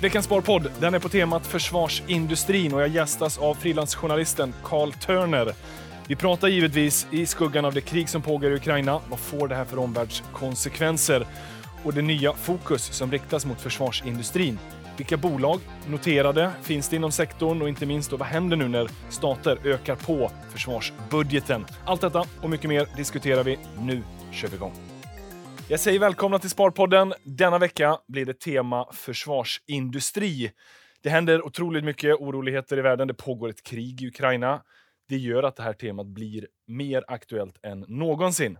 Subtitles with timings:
[0.00, 5.54] Veckans Sparpodd den är på temat försvarsindustrin och jag gästas av frilansjournalisten Carl Turner.
[6.06, 9.00] Vi pratar givetvis i skuggan av det krig som pågår i Ukraina.
[9.10, 11.26] Vad får det här för omvärldskonsekvenser?
[11.82, 14.58] Och det nya fokus som riktas mot försvarsindustrin.
[14.96, 18.88] Vilka bolag, noterade, finns det inom sektorn och inte minst då, vad händer nu när
[19.08, 21.66] stater ökar på försvarsbudgeten?
[21.84, 23.58] Allt detta och mycket mer diskuterar vi.
[23.78, 24.89] Nu kör vi igång.
[25.70, 27.14] Jag säger välkomna till Sparpodden.
[27.24, 30.52] Denna vecka blir det tema försvarsindustri.
[31.02, 33.08] Det händer otroligt mycket oroligheter i världen.
[33.08, 34.62] Det pågår ett krig i Ukraina.
[35.08, 38.58] Det gör att det här temat blir mer aktuellt än någonsin.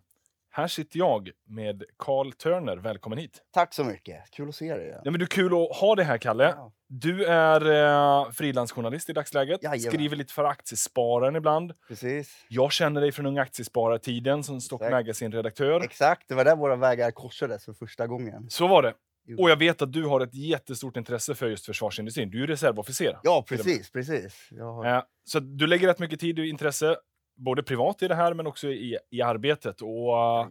[0.52, 2.76] Här sitter jag med Carl Turner.
[2.76, 3.42] Välkommen hit.
[3.50, 4.30] Tack så mycket.
[4.30, 5.00] Kul att se dig.
[5.04, 6.44] Ja, men är kul att ha dig här, Kalle.
[6.44, 6.72] Ja.
[6.88, 9.62] Du är eh, frilansjournalist i dagsläget.
[9.62, 9.80] Jajamän.
[9.80, 11.72] Skriver lite för Aktiespararen ibland.
[11.88, 12.46] Precis.
[12.48, 14.80] Jag känner dig från Unga Aktiesparartiden som Stock.
[14.80, 15.80] Magazine-redaktör.
[15.80, 18.50] Exakt, det var där våra vägar korsades för första gången.
[18.50, 18.94] Så var det.
[19.38, 22.30] Och jag vet att du har ett jättestort intresse för just försvarsindustrin.
[22.30, 23.18] Du är reservofficer.
[23.22, 24.48] Ja, precis, precis.
[24.60, 24.86] Har...
[24.86, 26.96] Eh, så du lägger rätt mycket tid och intresse,
[27.44, 29.82] både privat i det här men också i, i arbetet.
[29.82, 30.48] Och, eh,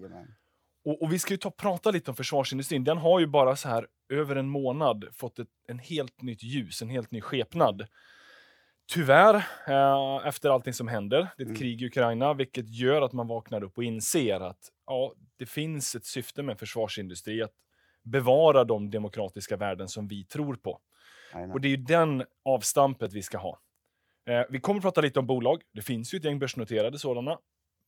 [0.85, 2.83] och, och vi ska ju ta prata lite om försvarsindustrin.
[2.83, 6.81] Den har ju bara så här över en månad fått ett en helt nytt ljus,
[6.81, 7.87] en helt ny skepnad.
[8.93, 9.35] Tyvärr,
[9.67, 11.55] eh, efter allting som händer, det är ett Mm.
[11.55, 15.95] krig i Ukraina, vilket gör att man vaknar upp och inser att ja, det finns
[15.95, 17.53] ett syfte med försvarsindustri, att
[18.03, 20.79] bevara de demokratiska värden som vi tror på.
[21.51, 23.59] Och det är ju den avstampet vi ska ha.
[24.27, 25.61] Eh, vi kommer att prata lite om bolag.
[25.73, 27.39] Det finns ju ett gäng börsnoterade sådana.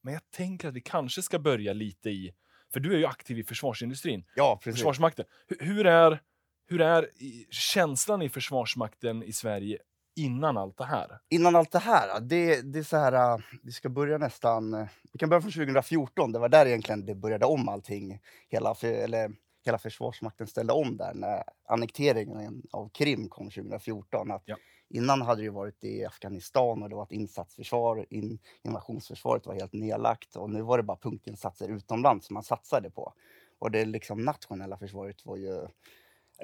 [0.04, 2.34] Men jag tänker att vi kanske ska börja lite i,
[2.74, 4.80] för du är ju aktiv i försvarsindustrin, Ja, precis.
[4.80, 5.26] Försvarsmakten.
[5.48, 6.20] Hur, hur är,
[6.68, 7.10] hur är
[7.50, 9.78] känslan i Försvarsmakten i Sverige
[10.16, 11.20] innan allt det här?
[11.30, 14.88] Innan allt det här, det, det är så här, äh, vi ska börja nästan, äh,
[15.14, 18.20] vi kan börja från 2014, det var där egentligen det började om allting.
[18.50, 19.32] Hela, eller,
[19.66, 24.32] hela Försvarsmakten ställde om där när annekteringen av Krim kom 2014.
[24.32, 24.56] Att Ja.
[24.94, 29.74] Innan hade det varit i Afghanistan och det var ett insatsförsvar, in, invasionsförsvaret var helt
[29.74, 33.14] nedlagt och nu var det bara punktinsatser utomlands som man satsade på.
[33.60, 35.68] Och det liksom nationella försvaret var ju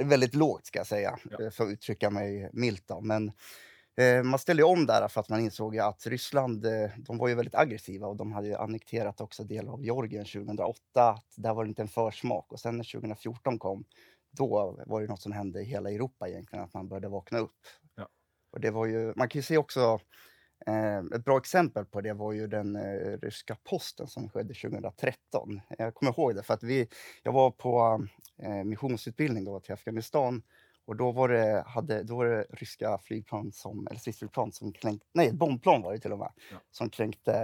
[0.04, 1.52] väldigt lågt ska jag säga, Ja.
[1.52, 2.88] för att uttrycka mig milt.
[2.88, 3.02] Då.
[3.02, 3.32] Men
[3.98, 7.36] eh, man ställde om där för att man insåg att Ryssland, eh, de var ju
[7.36, 11.10] väldigt aggressiva och de hade annekterat också delar av Georgien 2008.
[11.10, 13.84] Att Där var det inte en försmak och sen när 2014 kom,
[14.32, 17.58] då var det något som hände i hela Europa egentligen, att man började vakna upp.
[18.52, 20.00] Och det var ju, man kan ju se också
[20.66, 25.62] Eh, ett bra exempel på det var ju den eh, ryska posten som skedde 2013.
[25.78, 26.88] Jag kommer ihåg det för att vi,
[27.24, 28.06] jag var på
[28.44, 30.44] eh, missionsutbildning då till Afghanistan
[30.86, 35.08] och då var det, hade, då var det ryska flygplan som, eller stridsflygplan som kränkte,
[35.14, 36.58] nej ett bombplan var det till och med, Ja.
[36.72, 37.36] som kränkte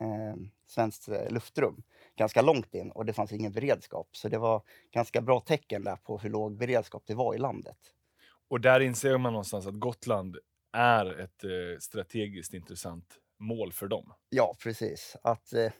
[0.00, 0.36] eh,
[0.66, 1.82] svenskt luftrum
[2.16, 4.08] ganska långt in och det fanns ingen beredskap.
[4.12, 7.76] Så det var ganska bra tecken där på hur låg beredskap det var i landet.
[8.50, 10.36] Och där inser man någonstans att Gotland
[10.72, 11.50] är ett eh,
[11.80, 14.12] strategiskt intressant mål för dem.
[14.30, 15.16] Ja, precis.
[15.22, 15.72] Att, eh,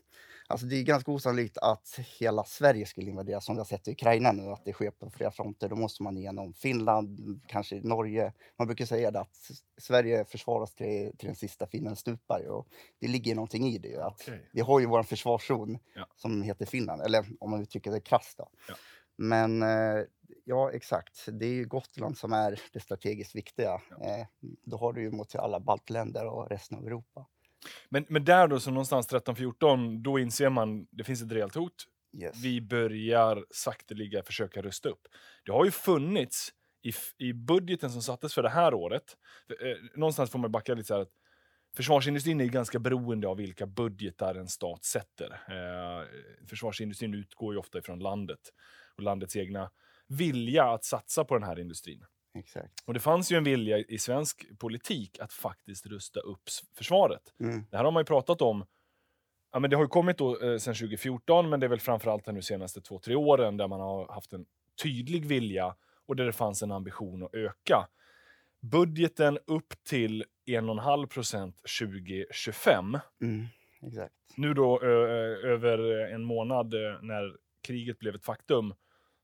[0.46, 3.92] alltså det är ganska osannolikt att hela Sverige skulle invaderas som vi har sett i
[3.92, 5.68] Ukraina nu, att det sker på flera fronter.
[5.68, 8.32] Då måste man igenom Finland, kanske Norge.
[8.58, 9.50] Man brukar säga det att
[9.80, 12.46] Sverige försvaras till, till den sista finnen stupar.
[12.48, 12.68] Och
[13.00, 13.96] det ligger någonting i det.
[13.96, 14.48] Att Okej.
[14.52, 16.06] Vi har ju vår försvarszon Ja.
[16.16, 18.40] som heter Finland, eller om man uttrycker det krasst.
[18.68, 18.74] Ja.
[19.20, 20.02] Men eh,
[20.48, 21.28] ja, exakt.
[21.32, 23.80] Det är ju Gotland som är det strategiskt viktiga.
[23.90, 24.06] Ja.
[24.06, 24.26] Eh,
[24.64, 27.26] då har du ju mot alla baltländer och resten av Europa.
[27.88, 31.86] Men, men där då, så någonstans 13-14, då inser man det finns ett rejält hot.
[32.16, 32.44] Yes.
[32.44, 35.00] Vi börjar sakteliga försöka rusta upp.
[35.44, 36.92] Det har ju funnits i,
[37.28, 39.04] i budgeten som sattes för det här året.
[39.46, 41.12] för, Eh, någonstans får man backa lite så här att
[41.76, 45.30] försvarsindustrin är ganska beroende av vilka budgetar en stat sätter.
[45.32, 46.06] Eh,
[46.46, 48.40] försvarsindustrin utgår ju ofta ifrån landet
[48.96, 49.70] och landets egna
[50.08, 52.04] vilja att satsa på den här industrin.
[52.38, 52.82] Exakt.
[52.86, 56.42] Och det fanns ju en vilja i svensk politik att faktiskt rusta upp
[56.74, 57.22] försvaret.
[57.40, 57.64] Mm.
[57.70, 58.66] Det här har man ju pratat om.
[59.52, 62.26] Ja, men det har ju kommit då, eh, sedan 2014, men det är väl framförallt
[62.26, 64.46] nu senaste två, tre åren där man har haft en
[64.82, 65.74] tydlig vilja
[66.06, 67.88] och där det fanns en ambition att öka.
[68.60, 72.98] Budgeten upp till 1,5 procent 2025.
[73.22, 73.46] Mm.
[73.82, 74.14] Exakt.
[74.36, 75.78] Nu då ö, ö, över
[76.14, 78.74] en månad eh, när kriget blev ett faktum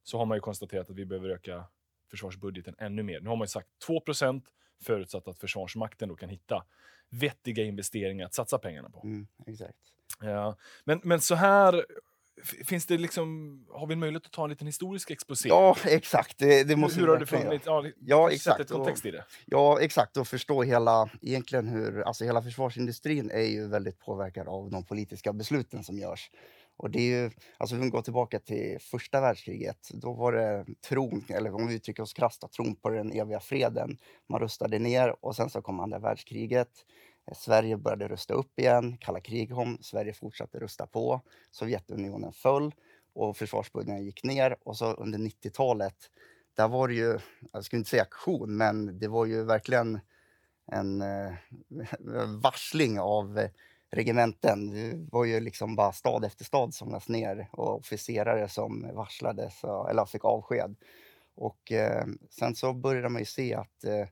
[0.05, 1.65] så har man ju konstaterat att vi behöver öka
[2.11, 3.21] försvarsbudgeten ännu mer.
[3.21, 4.43] Nu har man ju sagt 2%
[4.83, 6.65] förutsatt att Försvarsmakten då kan hitta
[7.11, 9.01] vettiga investeringar att satsa pengarna på.
[9.05, 9.27] Mm.
[9.47, 9.79] Exakt.
[10.21, 10.57] Ja.
[10.85, 11.85] Men, men så här,
[12.43, 15.49] finns det liksom, har vi en möjlighet att ta en liten historisk exposé?
[15.49, 16.39] Ja, exakt.
[16.39, 17.67] Det, det måste hur vi har funnits?
[17.67, 17.87] göra.
[17.87, 18.61] Ja, Ja, exakt.
[18.61, 19.25] ett kontext i det.
[19.47, 20.17] Ja, exakt.
[20.17, 25.33] Och förstå hela, egentligen hur, alltså hela försvarsindustrin är ju väldigt påverkad av de politiska
[25.33, 26.31] besluten som görs.
[26.77, 30.67] Och det är ju, alltså om vi går tillbaka till första världskriget, då var det
[30.89, 33.99] tron, eller om vi uttrycker oss krasst, tron på den eviga freden.
[34.29, 36.69] Man rustade ner och sen så kom andra världskriget.
[37.27, 42.75] Eh, Sverige började rusta upp igen, kalla krig kom, Sverige fortsatte rusta på, Sovjetunionen föll
[43.15, 45.97] och försvarsbudgeten gick ner och så under 90-talet,
[46.57, 47.19] där var det ju,
[47.53, 50.01] jag skulle inte säga aktion, men det var ju verkligen
[50.73, 51.33] en eh,
[52.43, 53.51] varsling av eh,
[53.95, 54.71] regementen.
[54.71, 59.65] Det var ju liksom bara stad efter stad som lades ner och officerare som varslades
[59.65, 60.77] eller fick avsked.
[61.35, 64.07] Och eh, sen så började man ju se att eh,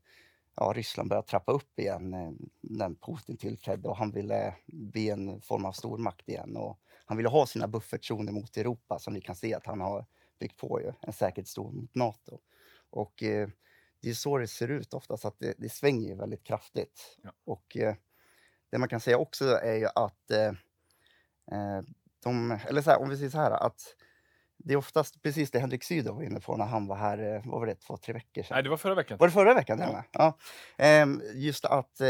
[0.56, 2.30] ja, Ryssland började trappa upp igen eh,
[2.60, 6.56] när Putin tillträdde och han ville bli en form av stormakt igen.
[6.56, 10.06] Och han ville ha sina buffertzoner mot Europa som vi kan se att han har
[10.40, 12.38] byggt på ju, en säkerhetszon mot Nato.
[12.90, 13.48] Och eh,
[14.00, 17.18] det är så det ser ut oftast, att det, det svänger väldigt kraftigt.
[17.22, 17.30] Ja.
[17.44, 17.94] Och eh,
[18.72, 20.46] det man kan säga också är ju att eh,
[21.52, 21.82] eh,
[22.22, 23.80] de, eller så här, om vi säger så här, att
[24.56, 27.42] det är oftast precis det Henrik Sydow var inne på när han var här, eh,
[27.44, 28.54] vad var det, två, tre veckor sedan?
[28.54, 29.18] Nej, det var förra veckan.
[29.18, 29.78] Var det förra veckan?
[29.78, 30.04] Ja.
[30.12, 30.38] Ja.
[30.76, 32.00] Ehm, just att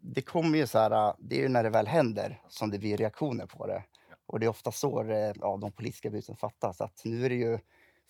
[0.00, 2.96] det kommer ju så här, det är ju när det väl händer som det blir
[2.96, 3.84] reaktioner på det.
[4.26, 5.04] Och det är ofta så
[5.40, 6.80] ja, de politiska besluten fattas.
[6.80, 7.58] Att nu är det ju,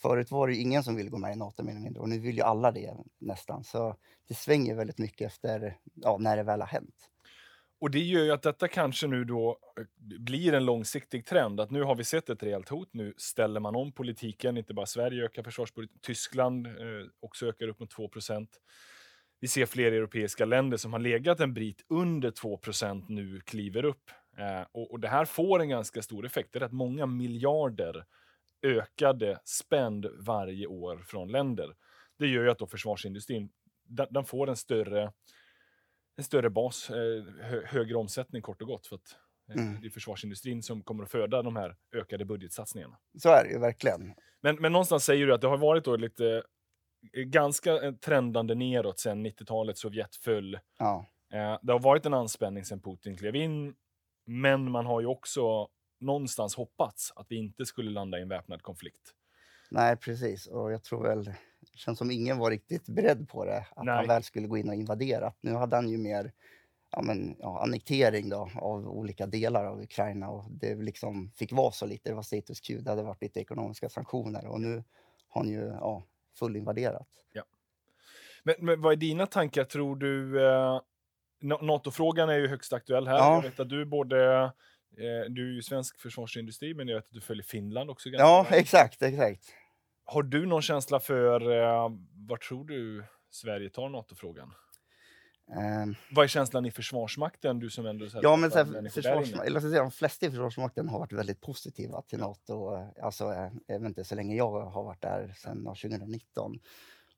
[0.03, 2.19] förut var det ju ingen som ville gå med i Nato mer mindre och nu
[2.19, 3.65] vill ju alla det nästan.
[3.65, 3.97] Så
[4.29, 7.11] det svänger väldigt mycket efter ja, när det väl har hänt.
[7.79, 9.85] Och det gör ju att detta kanske nu då eh,
[10.19, 11.61] blir en långsiktig trend.
[11.61, 12.89] Att nu har vi sett ett rejält hot.
[12.93, 14.57] Nu ställer man om politiken.
[14.57, 15.99] Inte bara Sverige ökar försvarsbudgeten.
[16.03, 16.73] Tyskland eh,
[17.21, 18.47] också ökar upp mot 2%
[19.41, 24.11] Vi ser fler europeiska länder som har legat en bit under 2% nu kliver upp.
[24.39, 26.53] Eh, och, och det här får en ganska stor effekt.
[26.53, 28.05] Det är rätt många miljarder
[28.63, 31.75] ökade spänd varje år från länder.
[32.19, 33.51] Det gör ju att då försvarsindustrin
[33.89, 35.13] den, den får en större
[36.17, 38.87] en större bas, eh, hö, högre omsättning kort och gott.
[38.87, 39.17] För att
[39.49, 39.81] eh, Mm.
[39.81, 42.99] det är försvarsindustrin som kommer att föda de här ökade budgetsatsningarna.
[43.19, 44.15] Så är det ju verkligen.
[44.41, 46.43] Men, men någonstans säger du att det har varit då lite
[47.13, 50.59] eh, ganska trendande neråt sedan 90-talet, Sovjet föll.
[50.79, 51.07] Ja.
[51.63, 53.75] Det har varit en anspänning sedan Putin klev in,
[54.27, 55.69] men man har ju också
[56.01, 59.15] någonstans hoppats att vi inte skulle landa i en väpnad konflikt.
[59.71, 60.47] Nej, precis.
[60.47, 61.33] Och jag tror väl,
[61.77, 63.95] det känns som ingen var riktigt beredd på det, att Nej.
[63.95, 65.33] han väl skulle gå in och invadera.
[65.41, 66.33] Nu hade han ju mer
[66.91, 71.73] ja, men, ja, annektering då, av olika delar av Ukraina och det liksom fick vara
[71.73, 72.09] så lite.
[72.11, 74.85] Det var status quo, det hade varit lite ekonomiska sanktioner och nu
[75.29, 76.03] har han ju ja,
[76.39, 77.09] fullinvaderat.
[78.45, 79.65] Men, men vad är dina tankar?
[79.65, 80.47] Tror du...
[80.47, 80.81] Eh,
[81.41, 83.17] Na- NATO-frågan är ju högst aktuell här.
[83.17, 83.35] Ja.
[83.35, 84.45] Jag vet att du både...
[84.45, 88.25] Eh, du är ju svensk försvarsindustri, men jag vet att du följer Finland också ganska
[88.25, 88.61] Ja, väl.
[88.61, 89.45] exakt, exakt.
[90.07, 91.91] Har du någon känsla för eh,
[92.29, 94.53] var tror du Sverige tar NATO-frågan?
[95.57, 97.59] Ehm, Vad är känslan i Försvarsmakten?
[97.59, 99.25] Du som ändå så här, Ja, men så här, människor där inne?
[99.27, 102.75] försvars, eller så säga, de flesta i Försvarsmakten har varit väldigt positiva till Nato.
[102.75, 106.59] eh, Alltså, eh, jag vet inte, så länge jag har varit där sedan ja, 2019.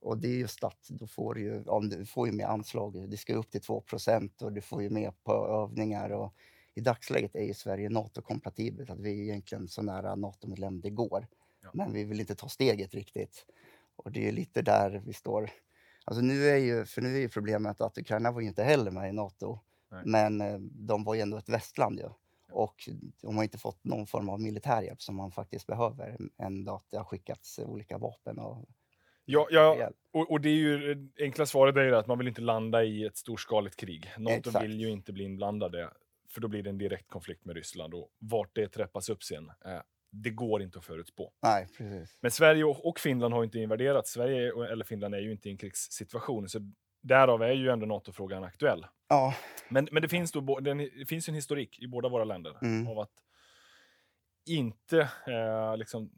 [0.00, 3.10] Och det är just att då får du ju, ja, du får ju med anslag.
[3.10, 6.10] Det ska upp till 2% och du får ju med på övningar.
[6.10, 6.34] Och
[6.74, 8.90] I dagsläget är ju Sverige NATO-kompatibelt.
[8.90, 11.26] Att vi är egentligen så nära NATO-medlem det går.
[11.72, 11.84] Ja.
[11.84, 13.46] Men vi vill inte ta steget riktigt.
[13.96, 15.50] Och det är lite där vi står.
[16.04, 18.90] Alltså nu är ju, för nu är ju problemet att Ukraina var ju inte heller
[18.90, 19.58] med i NATO.
[19.90, 20.02] Nej.
[20.04, 22.08] Men eh, de var ju ändå ett västland ju.
[22.52, 22.88] Och
[23.22, 26.16] de har inte fått någon form av militärhjälp som man faktiskt behöver.
[26.38, 28.68] Ändå att det har skickats olika vapen och
[29.30, 32.28] Ja, ja och, och det är ju det enkla svaret är ju att man vill
[32.28, 34.12] inte landa i ett storskaligt krig.
[34.18, 34.64] NATO Exakt.
[34.64, 35.90] vill ju inte bli inblandade,
[36.28, 37.94] för då blir det en direkt konflikt med Ryssland.
[37.94, 41.32] Och vart det trappas upp sen, eh, det går inte att förutspå.
[41.42, 42.18] Nej, precis.
[42.20, 44.06] Men Sverige och, Finland har inte invaderat.
[44.06, 46.58] Sverige eller Finland är ju inte i en krigssituation, så
[47.02, 48.86] därav är ju ändå NATO-frågan aktuell.
[49.08, 49.34] Ja,
[49.68, 52.86] Men, men det, finns då, det finns en historik i båda våra länder Mm.
[52.88, 53.12] av att
[54.46, 56.10] inte eh, liksom,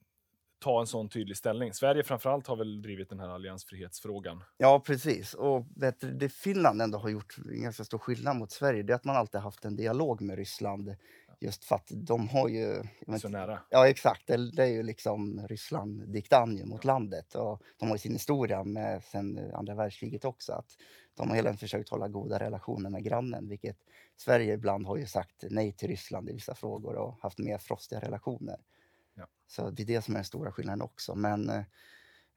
[0.59, 1.73] ta en sån tydlig ställning.
[1.75, 4.45] Sverige framförallt har väl drivit den här alliansfrihetsfrågan.
[4.57, 5.35] ja precis.
[5.35, 5.67] Och
[6.01, 9.05] du, det Finland ändå har gjort en ganska stor skillnad mot Sverige, det är att
[9.05, 10.97] man alltid haft en dialog med Ryssland.
[11.43, 12.83] Just för att de har ju...
[13.07, 13.61] vet Så nära.
[13.71, 14.27] Ja, exakt.
[14.27, 17.35] Det, det är ju liksom Ryssland diktan mot landet.
[17.35, 20.53] Och de har ju sin historia med sen andra världskriget också.
[20.53, 20.77] Att
[21.15, 23.77] de har hela försökt hålla goda relationer med grannen, vilket
[24.17, 28.01] Sverige ibland har ju sagt nej till Ryssland i vissa frågor och haft mer frostiga
[28.01, 28.61] relationer.
[29.15, 29.27] Ja.
[29.47, 31.15] Så det är det som är den stora skillnaden också.
[31.15, 31.49] Men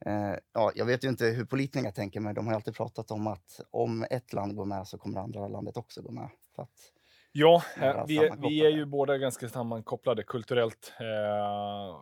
[0.06, 3.28] eh, ja, jag vet ju inte hur politikerna tänker, men de har alltid pratat om
[3.28, 6.30] att om ett land går med så kommer andra landet också gå med.
[6.56, 6.92] För att,
[7.36, 12.02] Ja, eh, vi, är, vi är ju båda ganska sammankopplade kulturellt, eh,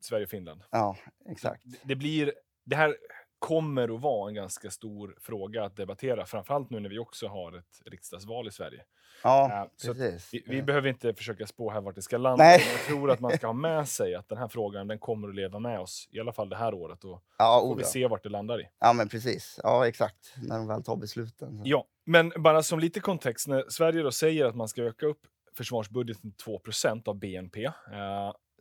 [0.00, 0.62] Sverige och Finland.
[0.70, 0.96] ja,
[1.28, 1.62] exakt.
[1.64, 2.32] Det, det blir,
[2.64, 2.96] det här
[3.46, 7.58] kommer att vara en ganska stor fråga att debattera, framförallt nu när vi också har
[7.58, 8.82] ett riksdagsval i Sverige.
[9.22, 10.28] Ja, Eh, så precis.
[10.34, 12.58] Vi, vi Eh, behöver inte försöka spå här vart det ska landa, Nej.
[12.64, 15.28] men jag tror att man ska ha med sig att den här frågan den kommer
[15.28, 17.82] att leva med oss, i alla fall det här året, och Ja, får oh, vi
[17.82, 17.88] ja.
[17.88, 18.68] se vart det landar i.
[18.80, 19.60] ja, men precis.
[19.62, 20.34] Ja, exakt.
[20.36, 21.56] När de väl tar besluten.
[21.58, 21.62] så.
[21.64, 25.20] Ja, men bara som lite kontext, när Sverige då säger att man ska öka upp
[25.56, 27.64] försvarsbudgeten till 2% av BNP.
[27.64, 27.72] Eh,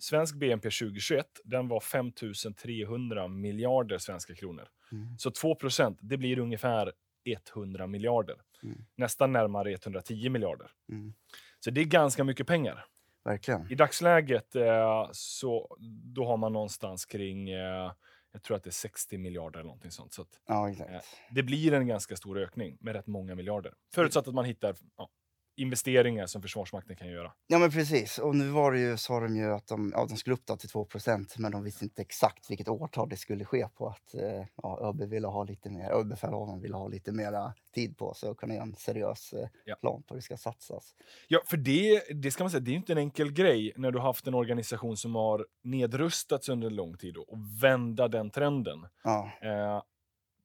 [0.03, 2.11] svensk BNP 2021, den var 5
[2.57, 4.67] 300 miljarder svenska kronor.
[4.91, 5.17] Mm.
[5.17, 5.57] Så 2
[5.99, 6.93] det blir ungefär
[7.25, 8.41] 100 miljarder.
[8.63, 8.85] Mm.
[8.95, 10.71] Nästan närmare 110 miljarder.
[10.89, 11.13] Mm.
[11.59, 12.85] Så det är ganska mycket pengar.
[13.25, 13.71] Verkligen.
[13.71, 15.77] I dagsläget eh, så
[16.15, 17.91] då har man någonstans kring, eh,
[18.31, 20.13] jag tror att det är 60 miljarder eller någonting sånt.
[20.13, 21.05] Så att Ja, exakt.
[21.31, 23.73] det blir en ganska stor ökning med rätt många miljarder.
[23.93, 25.09] Förutsatt att man hittar ja,
[25.55, 27.31] investeringar som Försvarsmakten kan göra.
[27.47, 28.17] Ja, men precis.
[28.17, 30.69] Och nu var det ju, sa de ju att de, ja, de skulle upp till
[30.69, 33.87] 2% men de visste inte exakt vilket årtal det skulle ske på.
[33.87, 38.13] Att eh, ja, ÖB ville ha lite mer, överbefälhavaren ville ha lite mera tid på
[38.13, 39.75] sig och kunna göra en seriös eh, Ja.
[39.75, 40.95] plan på hur det ska satsas.
[41.27, 43.97] Ja, för det, det ska man säga, det är inte en enkel grej när du
[43.99, 48.87] har haft en organisation som har nedrustats under en lång tid och vända den trenden.
[49.03, 49.81] Ja, Eh,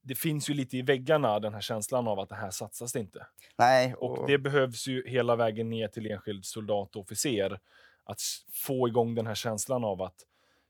[0.08, 3.00] det finns ju lite i väggarna den här känslan av att det här satsas det
[3.00, 3.26] inte.
[3.58, 7.60] nej, Och det behövs ju hela vägen ner till enskild soldat och officer
[8.04, 8.20] att
[8.52, 10.14] få igång den här känslan av att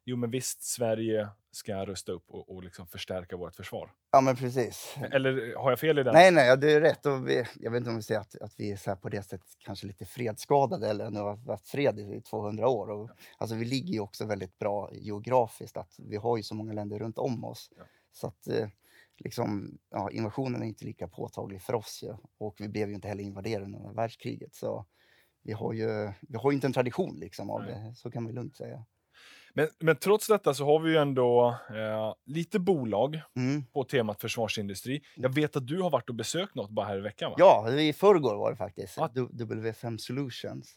[0.04, 3.90] jo men visst, Sverige ska rusta upp och, och liksom förstärka vårt försvar.
[4.12, 4.96] ja, men precis.
[5.12, 6.14] Eller har jag fel i den?
[6.14, 7.06] Nej, nej, det är rätt.
[7.06, 9.22] Och vi, jag vet inte om vi säger att, att vi är så på det
[9.22, 12.90] sättet kanske lite fredsskadade eller nu har haft fred i 200 år.
[12.90, 15.76] Och, alltså, vi ligger ju också väldigt bra geografiskt.
[15.76, 17.70] att Vi har ju så många länder runt om oss.
[17.76, 17.82] Ja.
[18.12, 18.68] Så att eh,
[19.18, 22.00] liksom, ja, invasionen är inte lika påtaglig för oss.
[22.02, 22.14] Ju.
[22.38, 24.54] Och vi blev ju inte heller invaderade under världskriget.
[24.54, 24.86] Så
[25.42, 27.92] vi har ju, vi har ju inte en tradition liksom, av det.
[27.96, 28.84] Så kan vi lugnt säga.
[29.54, 33.64] Men, men trots detta så har vi ju ändå eh, lite bolag Mm.
[33.66, 35.02] på temat försvarsindustri.
[35.16, 37.36] Jag vet att du har varit och besökt något bara här i veckan va?
[37.38, 38.94] Ja, i förrgår var det faktiskt.
[38.96, 39.10] Ja.
[39.14, 40.74] Du- W5 Solutions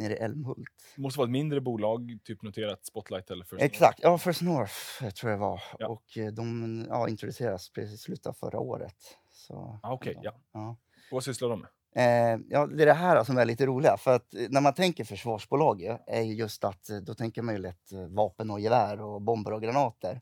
[0.00, 0.68] nere i Älmhult.
[0.96, 3.64] Det måste vara ett mindre bolag, typ noterat Spotlight eller First North.
[3.64, 4.74] Exakt, ja First North
[5.14, 5.62] tror jag det var.
[5.78, 5.88] Ja.
[5.88, 8.96] Och eh, de ja, introducerades precis i slutet av förra året.
[9.32, 10.34] Så, Ah, Okej, ja.
[10.52, 10.76] ja.
[11.10, 11.68] Vad sysslar de med?
[11.94, 13.96] Eh, ja, det är det här som är lite roliga.
[13.96, 17.54] För att eh, när man tänker försvarsbolag är ju just att eh, då tänker man
[17.54, 20.20] ju lätt vapen och gevär och bomber och granater.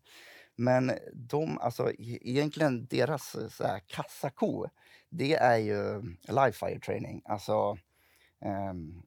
[0.57, 4.67] Men de, alltså e- egentligen deras så här, kassako,
[5.11, 7.23] det är ju live fire training.
[7.25, 7.77] Alltså,
[8.45, 9.03] ehm,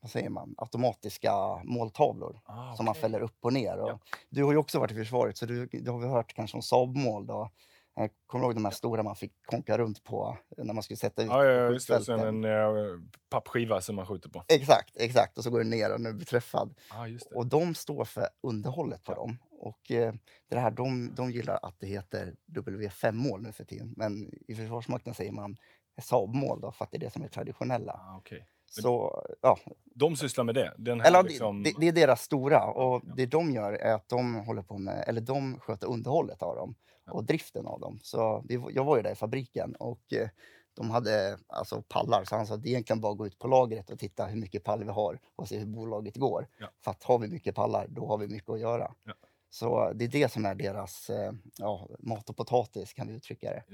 [0.00, 1.32] vad säger man, automatiska
[1.64, 3.76] måltavlor Ah, som man fäller upp och ner.
[3.78, 3.98] Och Ja.
[4.30, 6.62] Du har ju också varit i försvaret, så du, du har väl hört kanske om
[6.62, 7.26] Saab-mål.
[7.26, 7.50] Då.
[7.94, 11.22] Jag kommer ihåg de här stora man fick konka runt på när man skulle sätta
[11.22, 12.04] ut Ja, ja, just det.
[12.04, 13.00] Sen en eh,
[13.30, 14.44] pappskiva som man skjuter på.
[14.48, 15.38] Exakt, exakt.
[15.38, 16.74] Och så går det ner och nu blir träffad.
[16.90, 17.06] Ah.
[17.34, 19.16] Och de står för underhållet på Ja.
[19.16, 19.38] dem.
[19.50, 20.14] Och eh,
[20.48, 23.94] det här, de, de gillar att det heter W5-mål nu för tiden.
[23.96, 25.56] Men i Försvarsmakten säger man
[26.02, 27.92] Saab-mål då, för att det är det som är traditionella.
[27.92, 28.46] Ah, okej.
[28.68, 30.74] Så ja, De sysslar med det?
[30.78, 31.62] Den här Eller liksom...
[31.62, 35.04] det, det är deras stora och det de gör är att de håller på med,
[35.06, 36.74] eller de sköter underhållet av dem
[37.10, 37.98] och driften av dem.
[38.02, 40.28] Så vi, jag var ju där i fabriken och eh,
[40.74, 43.38] de hade alltså pallar så han sa att det är egentligen bara att gå ut
[43.38, 46.48] på lagret och titta hur mycket pall vi har och se hur bolaget går.
[46.58, 46.66] Ja.
[46.84, 48.94] För att har vi mycket pallar, då har vi mycket att göra.
[49.04, 49.12] Ja.
[49.50, 53.50] Så det är det som är deras eh, ja, mat och potatis kan vi uttrycka
[53.50, 53.64] det.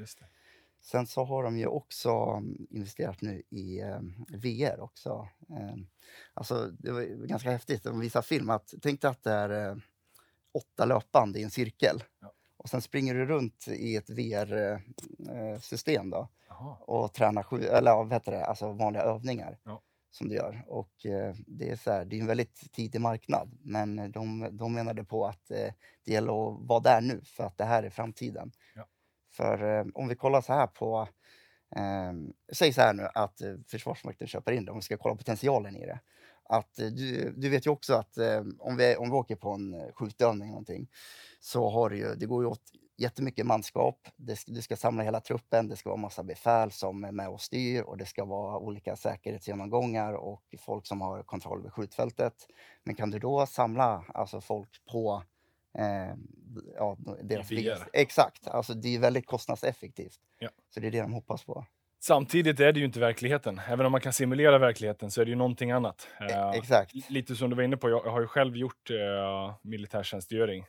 [0.84, 3.98] Sen så har de ju också mm, investerat nu i eh,
[4.28, 5.28] VR också.
[5.50, 5.74] Eh,
[6.34, 7.82] alltså det var ganska häftigt.
[7.82, 8.50] De visar film.
[8.50, 9.76] Att, tänk dig att det är eh,
[10.52, 12.02] åtta löpband i en cirkel.
[12.20, 12.32] Ja.
[12.56, 16.76] Och sen springer du runt i ett VR-system då Jaha.
[16.76, 19.82] och tränar sju, eller, vad heter det, alltså vanliga övningar Ja.
[20.10, 20.64] som du gör.
[20.68, 24.72] Och eh, det är så här, det är en väldigt tidig marknad, men de, de
[24.74, 25.72] menade på att eh,
[26.04, 28.52] det gäller att vara där nu för att det här är framtiden.
[28.74, 28.86] Ja.
[29.36, 31.08] För eh, om vi kollar så här på,
[31.76, 32.12] eh,
[32.52, 35.76] säg så här nu att eh, Försvarsmakten köper in det, om vi ska kolla potentialen
[35.76, 36.00] i det.
[36.48, 39.50] Att eh, du, du vet ju också att eh, om, vi, om vi åker på
[39.50, 40.88] en eh, skjutövning eller någonting
[41.40, 42.62] så har det ju, det går ju åt
[42.96, 44.08] jättemycket manskap.
[44.16, 47.40] Det, du ska samla hela truppen, det ska vara massa befäl som är med och
[47.40, 52.34] styr och det ska vara olika säkerhetsgenomgångar och folk som har kontroll över skjutfältet.
[52.84, 55.22] Men kan du då samla alltså folk på
[55.78, 56.14] eh,
[56.76, 57.88] ja, deras VR.
[57.92, 60.18] Exakt, alltså det är väldigt kostnadseffektivt.
[60.38, 60.48] Ja.
[60.74, 61.66] Så det är det de hoppas på.
[62.00, 63.60] Samtidigt är det ju inte verkligheten.
[63.68, 66.08] Även om man kan simulera verkligheten så är det ju någonting annat.
[66.20, 67.10] E- Eh, Exakt.
[67.10, 70.64] lite som du var inne på, jag har ju själv gjort uh, militärtjänstgöring.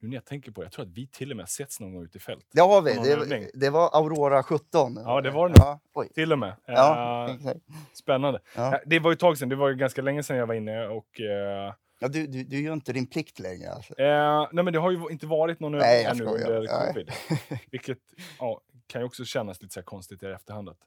[0.00, 1.94] Nu när jag tänker på det, jag tror att vi till och med setts någon
[1.94, 2.46] gång ute i fält.
[2.52, 2.94] Det har vi.
[3.28, 4.98] Det, det var Aurora 17.
[5.04, 5.54] Ja, det var det.
[5.58, 6.08] Ja, oj.
[6.14, 6.52] Till och med.
[6.66, 7.52] Ja, Eh,
[7.92, 8.40] spännande.
[8.56, 8.74] Ja.
[8.74, 10.54] Eh, Det var ju ett tag sedan, det var ju ganska länge sedan jag var
[10.54, 13.70] inne och eh, Ja, du, du, du gör inte din plikt längre.
[13.72, 13.98] Alltså.
[14.00, 17.10] Eh, nej, men det har ju inte varit någon Nej, övning ännu under covid.
[17.70, 17.98] Vilket
[18.38, 20.68] ja, kan ju också kännas lite så konstigt i efterhand.
[20.68, 20.78] Att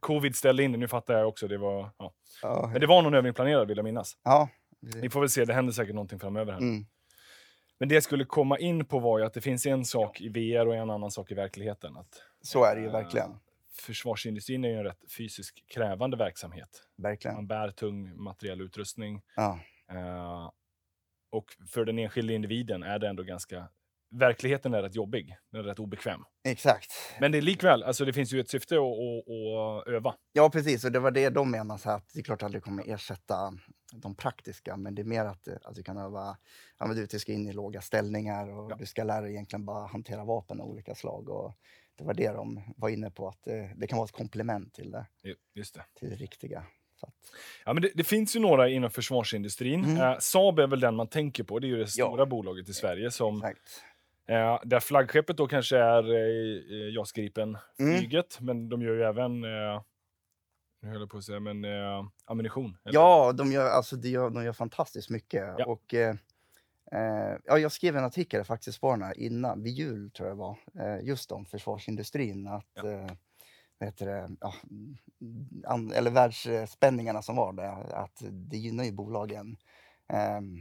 [0.00, 1.48] covid ställde in det, nu fattar jag också.
[1.48, 2.12] Det var, ja.
[2.42, 4.16] Ja, Men det var någon övning planerad vill jag minnas.
[4.24, 4.48] ja.
[4.80, 6.60] Vi får väl se, det händer säkert någonting framöver här.
[6.60, 6.86] Mm.
[7.78, 10.28] Men det jag skulle komma in på var ju att det finns en sak i
[10.28, 11.96] VR och en annan sak i verkligheten.
[11.96, 13.38] Att, Så är det ju eh, verkligen.
[13.72, 16.68] Försvarsindustrin är ju en rätt fysiskt krävande verksamhet.
[16.96, 17.34] verkligen.
[17.34, 19.22] Man bär tung materiell utrustning.
[19.36, 19.58] Ja.
[19.92, 20.50] Eh,
[21.32, 23.68] och för den enskilde individen är det ändå ganska...
[24.10, 25.36] Verkligheten är rätt jobbig.
[25.52, 26.24] Den är rätt obekväm.
[26.44, 26.92] Exakt.
[27.20, 30.14] Men det är likväl, alltså det finns ju ett syfte att, att, att öva.
[30.32, 30.84] Ja, precis.
[30.84, 33.52] Och det var det de menade, så att det är klart att det kommer ersätta
[33.92, 36.36] de praktiska, men det är mer att, eh, att du kan öva,
[36.78, 38.76] ja, men du, ska in i låga ställningar och Ja.
[38.76, 41.28] du ska lära dig egentligen bara hantera vapen av olika slag.
[41.28, 41.54] Och
[41.98, 44.90] det var det de var inne på, att det, det kan vara ett komplement till
[44.90, 45.84] det, Ju- Just det.
[45.94, 46.64] till det riktiga.
[47.02, 47.14] Att,
[47.64, 49.84] Ja, men det, det finns ju några inom försvarsindustrin.
[49.84, 49.96] Mm.
[50.02, 51.58] Eh, Saab är väl den man tänker på.
[51.58, 52.06] Det är ju det Ja.
[52.06, 53.10] stora bolaget i Sverige.
[53.10, 53.82] Som, exakt.
[54.26, 57.24] eh, där flaggskeppet då kanske är eh, eh, JAS Mm.
[57.24, 58.40] Gripen-flyget.
[58.40, 59.82] Men de gör ju även, eh,
[60.82, 62.76] nu höll jag på att säga, men eh, ammunition.
[62.84, 62.94] eller?
[62.94, 65.44] Ja, de gör, alltså, de, gör, de gör fantastiskt mycket.
[65.58, 65.64] Ja.
[65.66, 66.14] Och, eh,
[66.92, 70.40] eh, ja, jag skrev en artikel faktiskt bara när- innan, vid jul tror jag det
[70.40, 70.56] var,
[70.96, 72.46] eh, just om försvarsindustrin.
[72.48, 73.08] Att, Ja.
[73.86, 74.54] Heter det, ja,
[75.66, 79.56] an, eller världsspänningarna som var där, att det gynnar ju bolagen.
[80.12, 80.58] ehm,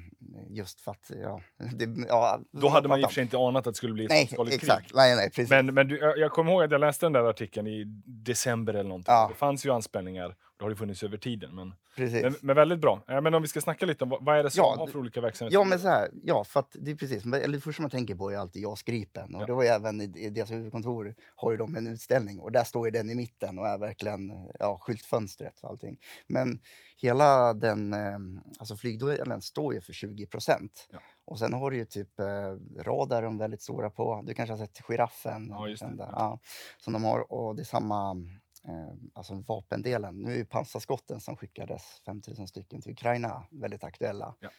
[0.49, 1.41] just för att, ja...
[1.57, 4.03] Det, ja Då hade man i och för sig inte anat att det skulle bli
[4.05, 4.69] ett Nej, storskaligt krig.
[4.69, 4.93] exakt.
[4.93, 5.49] Nej, nej, precis.
[5.49, 8.73] Men, men du, jag jag kommer ihåg att jag läste den där artikeln i december
[8.73, 9.13] eller någonting.
[9.13, 9.27] Ja.
[9.31, 10.35] Det fanns ju anspänningar.
[10.57, 11.55] Det har det funnits över tiden.
[11.55, 12.23] Men, precis.
[12.23, 13.01] men, men väldigt bra.
[13.07, 15.21] Men om vi ska snacka lite om vad, är det som Ja, har för olika
[15.21, 15.53] verksamheter?
[15.57, 18.15] Ja, men så här, ja, för att det är precis, eller det första man tänker
[18.15, 19.35] på är alltid JAS Gripen.
[19.35, 19.45] Och Ja.
[19.45, 22.87] det var även i, i deras huvudkontor har ju de en utställning och där står
[22.87, 25.97] ju den i mitten och är verkligen ja, skyltfönstret för allting.
[26.27, 26.59] Men
[27.01, 28.17] hela den, eh,
[28.59, 30.87] alltså flygdelen står ju för 20 procent.
[30.91, 30.99] Ja.
[31.25, 32.25] Och sen har du ju typ eh,
[32.83, 34.23] radar de väldigt stora på.
[34.25, 35.47] Du kanske har sett giraffen?
[35.49, 35.95] Ja, just det.
[35.97, 36.39] där, ja,
[36.77, 38.15] som de har och det är samma
[39.13, 40.15] alltså vapendelen.
[40.15, 44.35] Nu är pansarskotten som skickades 5000 stycken till Ukraina väldigt aktuella.
[44.39, 44.49] Ja.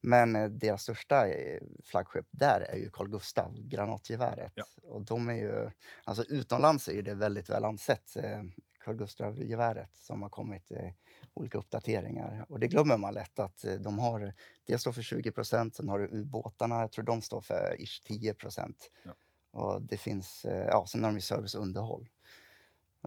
[0.00, 4.52] Men eh, deras största eh, flaggskepp där är ju Carl Gustaf, granatgeväret.
[4.54, 4.64] Ja.
[4.82, 5.70] Och de är ju,
[6.04, 8.42] alltså utomlands är det väldigt väl ansett, eh,
[8.84, 10.90] Carl Gustaf-geväret som har kommit eh,
[11.34, 12.46] olika uppdateringar.
[12.48, 14.34] Och det glömmer man lätt att eh, de har,
[14.64, 18.02] det står för 20 procent, sen har du ubåtarna, jag tror de står för ish
[18.04, 18.90] 10 procent.
[19.02, 19.14] Ja.
[19.50, 22.08] Och det finns, eh, ja, sen har de ju service och underhåll.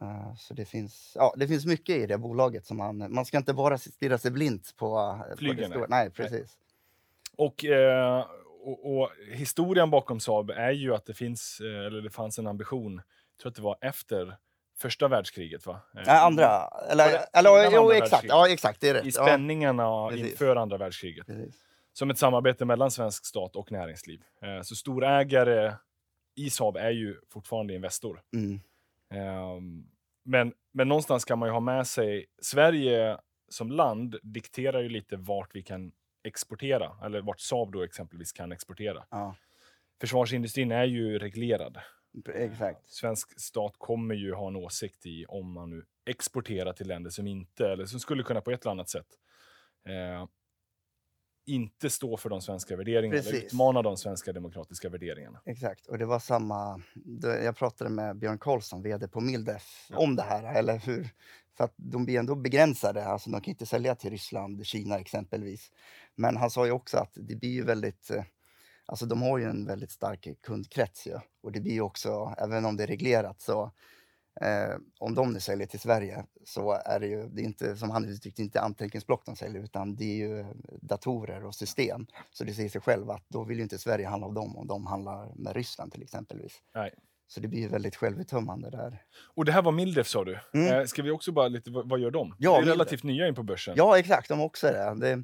[0.02, 3.38] Eh, Så det finns, ja, det finns mycket i det bolaget som man, man ska
[3.38, 4.98] inte bara stirra sig blint på,
[5.30, 5.80] eh, på det stora.
[5.80, 5.88] nej.
[5.90, 6.58] Nej, precis.
[7.36, 8.26] Och, eh,
[8.62, 12.96] och, och historien bakom Saab är ju att det finns, eller det fanns en ambition,
[12.96, 14.38] jag tror att det var efter
[14.80, 15.80] första världskriget va?
[15.94, 19.06] Nej, andra, eller, eller innan jo, andra exakt, ja exakt, det är rätt.
[19.06, 20.32] I Ja, spänningarna precis.
[20.32, 21.26] inför andra världskriget.
[21.28, 21.56] precis.
[21.94, 24.22] Som ett samarbete mellan svensk stat och näringsliv.
[24.64, 25.74] Så storägare
[26.36, 28.22] i Saab är ju fortfarande Investor.
[28.34, 28.60] Mm.
[29.10, 29.86] Ehm,
[30.26, 33.18] men, men någonstans kan man ju ha med sig, Sverige
[33.50, 35.92] som land dikterar ju lite vart vi kan
[36.24, 39.06] exportera, eller vart Saab då exempelvis kan exportera.
[39.10, 39.36] Ja,
[40.02, 41.78] Försvarsindustrin är ju reglerad.
[42.34, 42.90] exakt.
[42.90, 47.28] Svensk stat kommer ju ha en åsikt i om man nu exporterar till länder som
[47.28, 49.08] inte, eller som skulle kunna på ett eller annat sätt
[49.86, 50.28] eh,
[51.48, 53.44] inte stå för de svenska värderingarna, eller Precis.
[53.54, 55.42] utmana de svenska demokratiska värderingarna.
[55.46, 56.82] Exakt, och det var samma...
[57.22, 59.98] Jag pratade med Björn Karlsson, vd på Mildef, Ja.
[59.98, 61.10] om det här, eller hur?
[61.58, 65.72] För att de blir ändå begränsade, alltså de kan inte sälja till Ryssland, Kina exempelvis.
[66.16, 68.10] Men han sa ju också att det blir ju väldigt...
[68.12, 68.24] eh,
[68.90, 71.20] Alltså de har ju en väldigt stark kundkrets ju.
[71.44, 73.72] Och det blir ju också, även om det är reglerat, så
[74.42, 77.90] eh, om de nu säljer till Sverige så är det ju, det är inte som
[77.90, 80.46] han uttryckte, inte anteckningsblock de säljer utan det är ju
[80.82, 82.08] datorer och system.
[82.32, 84.68] Så det säger sig själv att då vill ju inte Sverige handla av dem om
[84.68, 86.54] de handlar med Ryssland till exempelvis.
[86.76, 86.92] Nej.
[87.30, 89.02] Så det blir ju väldigt självuttömmande där.
[89.36, 90.40] Och det här var Mildef sa du.
[90.54, 90.76] Mm.
[90.76, 92.36] Eh, ska vi också bara lite, vad, gör de?
[92.40, 92.76] Ja, de är Mildef.
[92.76, 93.74] relativt nya in på börsen.
[93.78, 95.24] Ja, exakt, de också det.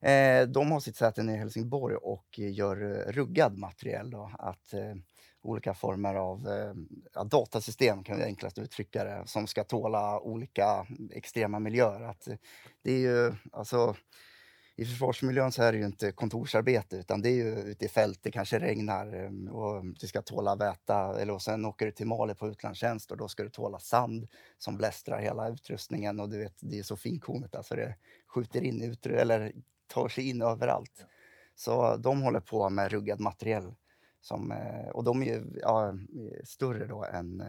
[0.00, 4.10] det eh, de har sitt säte i Helsingborg och gör eh, ruggad materiel.
[4.10, 4.94] Då, att, eh,
[5.42, 6.74] olika former av eh,
[7.14, 12.02] ja, datasystem, kan vi enklast uttrycka det, som ska tåla olika extrema miljöer.
[12.02, 12.36] Att, eh,
[12.82, 13.96] det är ju, alltså,
[14.76, 18.20] I försvarsmiljön så är det ju inte kontorsarbete utan det är ju ute i fält,
[18.22, 21.20] det kanske regnar eh, och du ska tåla väta.
[21.20, 24.28] Eller och sen åker du till Mali på utlandstjänst och då ska du tåla sand
[24.58, 27.54] som blästrar hela utrustningen och du vet, det är så finkornigt.
[27.54, 27.96] Alltså det
[28.34, 29.52] skjuter in eller
[29.86, 31.06] tar sig in överallt.
[31.54, 33.74] Så de håller på med ruggad materiell.
[34.22, 35.94] Som, eh, och de är ju ja,
[36.44, 37.46] större då än eh,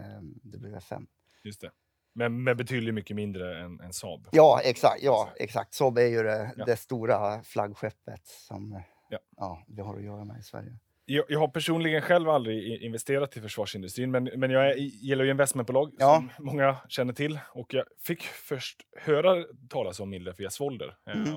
[0.57, 1.05] WF5.
[1.43, 1.71] Just det.
[2.13, 4.27] Men, men betydligt mycket mindre än, än Saab.
[4.31, 5.03] Ja, exakt.
[5.03, 5.73] Ja, exakt.
[5.73, 6.65] Saab är ju det, Ja.
[6.65, 9.19] det stora flaggskeppet som Ja.
[9.37, 9.63] ja.
[9.67, 10.77] vi har att göra med i Sverige.
[11.05, 15.31] Jag, jag har personligen själv aldrig investerat i försvarsindustrin, men, men jag är, gillar ju
[15.31, 16.15] investmentbolag Ja.
[16.35, 17.39] som många känner till.
[17.53, 21.35] Och jag fick först höra talas om Mildef via Svolder, eh, Mm.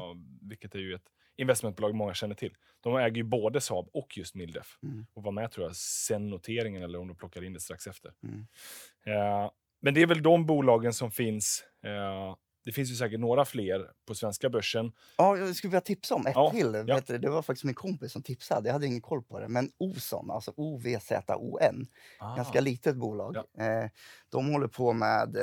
[0.48, 2.54] vilket är ju ett investmentbolag många känner till.
[2.80, 5.06] De äger ju både Saab och just Mildef Mm.
[5.14, 8.12] och var med tror jag sen noteringen eller om de plockar in det strax efter.
[8.22, 8.46] Mm.
[9.06, 11.64] Eh, men det är väl de bolagen som finns.
[11.84, 14.92] Eh, det finns ju säkert några fler på svenska börsen.
[15.18, 16.84] Ja, jag skulle vilja tipsa om ett Ja, till.
[16.86, 17.00] ja.
[17.06, 18.68] Du, det var faktiskt min kompis som tipsade.
[18.68, 19.48] Jag hade ingen koll på det.
[19.48, 21.86] Men Ozon, alltså O-V-Z-O-N,
[22.36, 23.36] ganska litet bolag.
[23.36, 23.90] Eh,
[24.28, 25.36] de håller på med...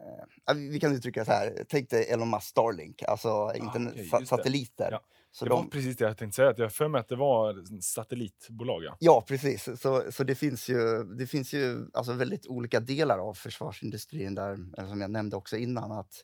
[0.00, 1.64] Eh, ja, vi kan uttrycka så här.
[1.68, 4.26] Tänk dig Elon Musk Starlink, alltså internet, Ah, just det.
[4.26, 4.88] satelliter.
[4.92, 5.00] Ja.
[5.32, 7.16] Så det var de, precis det jag tänkte säga, att jag för mig att det
[7.16, 8.84] var satellitbolag.
[8.84, 8.96] Ja.
[8.98, 9.80] Ja, precis.
[9.80, 14.58] Så, så det finns ju, det finns ju alltså väldigt olika delar av försvarsindustrin där,
[14.78, 16.22] eh, som jag nämnde också innan, att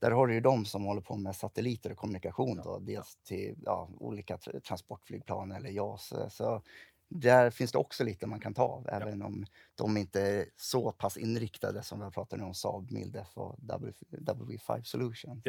[0.00, 3.54] där har du ju de som håller på med satelliter och kommunikation, då, dels till
[3.64, 6.12] ja, olika tra- transportflygplan eller JAS.
[6.30, 6.62] Så
[7.14, 10.92] där finns det också lite man kan ta av, även om de inte är så
[10.92, 15.42] pass inriktade som vi pratat om Saab, Mildef och W- W5 Solution.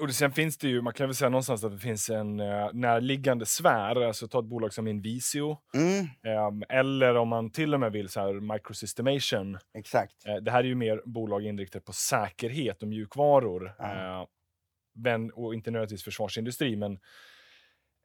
[0.00, 2.72] Och sen finns det ju, man kan väl säga någonstans att det finns en uh,
[2.72, 7.80] närliggande sfär, alltså ta ett bolag som Invisio, Mm, ehm, eller om man till och
[7.80, 9.58] med vill så här microsystemation.
[9.74, 10.26] exakt.
[10.26, 13.74] Eh, det här är ju mer bolag inriktat på säkerhet och mjukvaror.
[13.78, 14.20] Ja.
[14.22, 14.26] eh,
[14.94, 16.98] men, och inte nödvändigtvis försvarsindustri, men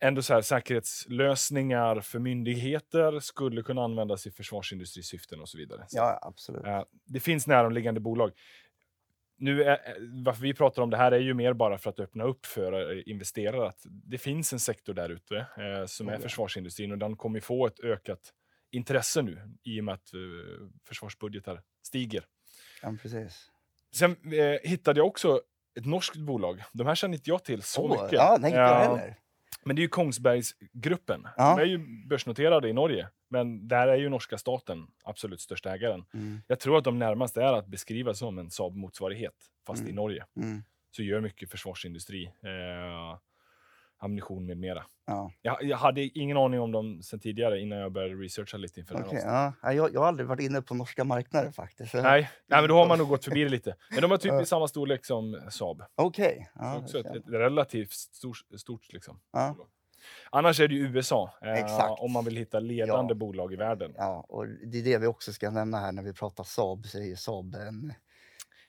[0.04, 5.86] ändå så här, säkerhetslösningar för myndigheter skulle kunna användas i försvarsindustrisyften och så vidare.
[5.92, 6.66] Ja, absolut.
[6.66, 8.32] eh, det finns näromliggande bolag.
[9.38, 9.78] Nu är, eh,
[10.24, 12.92] varför vi pratar om det här är ju mer bara för att öppna upp för
[12.98, 16.98] eh, investerare att det finns en sektor där ute eh, som är Oh försvarsindustrin och
[16.98, 18.34] den kommer få ett ökat
[18.72, 20.20] intresse nu i och med att eh,
[20.88, 22.26] försvarsbudgetar stiger.
[22.82, 23.50] Ja, precis.
[23.96, 25.42] Sen eh, hittade jag också
[25.80, 26.64] ett norskt bolag.
[26.74, 28.14] De här känner inte jag till så Åh, mycket.
[28.14, 29.18] Ja, nej, inte jag heller.
[29.66, 31.28] Men det är ju Kongsbergsgruppen.
[31.38, 31.56] Ja.
[31.56, 36.06] De är ju börsnoterade i Norge, men där är ju norska staten absolut största ägaren.
[36.14, 39.36] Mm, Jag tror att de närmast är att beskriva som en Saab-motsvarighet,
[39.68, 39.96] fast i Mm.
[39.96, 40.26] Norge.
[40.38, 43.18] mm, Så gör mycket försvarsindustri, eh,
[44.04, 44.84] ammunition med mera.
[45.08, 45.32] ja.
[45.42, 48.96] Jag, jag hade ingen aning om dem sen tidigare innan jag började researcha lite inför
[48.96, 49.24] avsnittet.
[49.26, 49.54] ja.
[49.74, 51.94] Jag, jag har aldrig varit inne på norska marknaden faktiskt.
[51.94, 53.76] Nej, nej, men då har man nog gått förbi det lite.
[53.92, 55.84] Men de har typ i samma storlek som Saab.
[55.96, 56.50] Okej.
[56.54, 59.20] Så Ja, också ett, ett relativt stort, stort liksom.
[59.34, 59.56] ja.
[60.30, 63.16] Annars är det ju USA, eh, om man vill hitta ledande Ja.
[63.16, 63.94] bolag i världen.
[63.98, 66.98] ja, och det är det vi också ska nämna här när vi pratar Saab, så
[66.98, 67.94] är ju Saab en...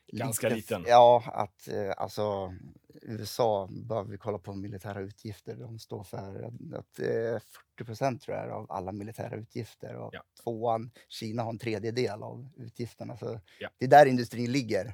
[0.07, 0.83] Ganska liten.
[0.87, 2.53] Ja, att eh, alltså
[3.01, 7.39] USA, bara vi kollar på militära utgifter, de står för att, att eh,
[7.75, 10.23] 40 procent tror jag är av alla militära utgifter och Ja.
[10.43, 13.17] tvåan, Kina har en tredjedel av utgifterna.
[13.17, 13.69] Så Ja.
[13.77, 14.93] det är där industrin ligger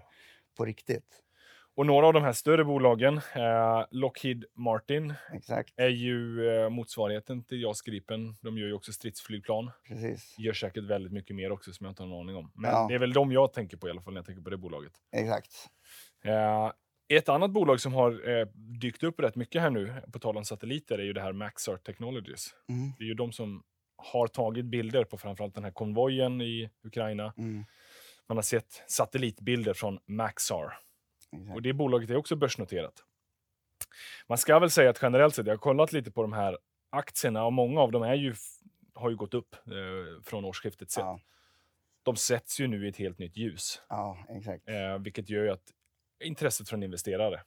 [0.58, 1.24] på riktigt.
[1.76, 7.44] Och några av de här större bolagen, eh, Lockheed Martin, Exakt, är ju eh, motsvarigheten
[7.44, 8.36] till JAS Gripen.
[8.42, 9.72] De gör ju också stridsflygplan.
[9.88, 10.36] precis.
[10.40, 12.52] Gör säkert väldigt mycket mer också som jag inte har någon aning om.
[12.56, 12.86] Men Ja.
[12.90, 14.58] det är väl de jag tänker på i alla fall när jag tänker på det
[14.58, 14.94] bolaget.
[15.16, 15.68] Exakt.
[16.26, 16.72] Eh,
[17.10, 18.46] ett annat bolag som har eh,
[18.82, 21.78] dykt upp rätt mycket här nu, på tal om satelliter, är ju det här Maxar
[21.78, 22.50] Technologies.
[22.70, 23.64] Mm, Det är ju de som
[23.98, 27.34] har tagit bilder på framförallt den här konvojen i Ukraina.
[27.38, 27.66] mm,
[28.30, 30.74] Man har sett satellitbilder från Maxar.
[31.54, 33.04] Och det bolaget är också börsnoterat.
[34.28, 36.58] Man ska väl säga att generellt sett, jag har kollat lite på de här
[36.90, 38.36] aktierna och många av dem är ju,
[38.94, 41.04] har ju gått upp eh, från årsskiftet sett.
[41.04, 41.20] Ja,
[42.04, 44.68] De sätts ju nu i ett helt nytt ljus, ja, exakt.
[44.70, 45.72] eh, vilket gör ju att
[46.24, 47.42] intresset från investerare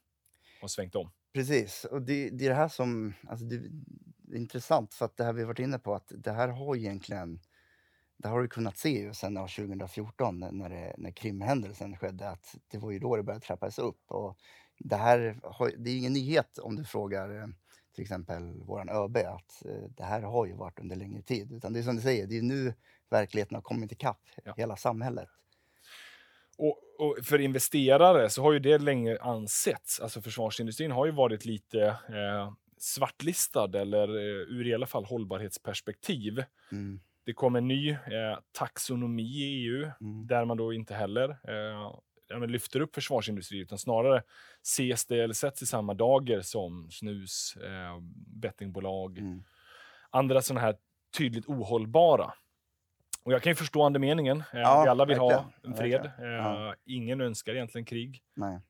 [0.60, 1.10] har svängt om.
[1.32, 3.56] Precis, och det, det är det här som alltså det,
[4.36, 7.40] är intressant för att det här vi varit inne på att det här har egentligen
[8.24, 12.78] det har du kunnat se ju sen 2014 när, det, när Krimhändelsen skedde att det
[12.78, 14.38] var ju då det började trappas upp och
[14.78, 17.46] det här har, det är ingen nyhet om du frågar eh,
[17.94, 21.72] till exempel våran ÖB att eh, det här har ju varit under längre tid utan
[21.72, 22.74] det är som du säger, det är nu
[23.10, 24.54] verkligheten har kommit ikapp Ja.
[24.56, 25.28] hela samhället.
[26.58, 31.44] Och, och för investerare så har ju det länge ansetts, alltså försvarsindustrin har ju varit
[31.44, 36.44] lite eh, svartlistad eller eh, ur i alla fall hållbarhetsperspektiv.
[36.72, 41.28] Mm, Det kom en ny eh, taxonomi i EU mm, där man då inte heller
[41.28, 44.22] eh, lyfter upp försvarsindustri utan snarare
[44.62, 49.44] ses det eller sätts i samma dager som snus, eh, bettingbolag, mm,
[50.10, 50.76] andra sådana här
[51.18, 52.34] tydligt ohållbara.
[53.24, 54.38] Och jag kan ju förstå andemeningen.
[54.52, 56.10] Eh, Ja, vi alla vill ha verkligen, en fred.
[56.18, 56.74] Eh, Ja.
[56.84, 58.60] Ingen önskar egentligen krig, nej.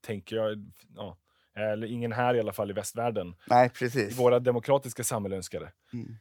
[0.00, 0.72] tänker jag.
[0.94, 1.16] Ja.
[1.54, 3.34] Eller ingen här i alla fall i västvärlden.
[3.50, 4.18] nej, I precis.
[4.18, 5.72] våra demokratiska samhällen önskar det.
[5.92, 6.16] Mm.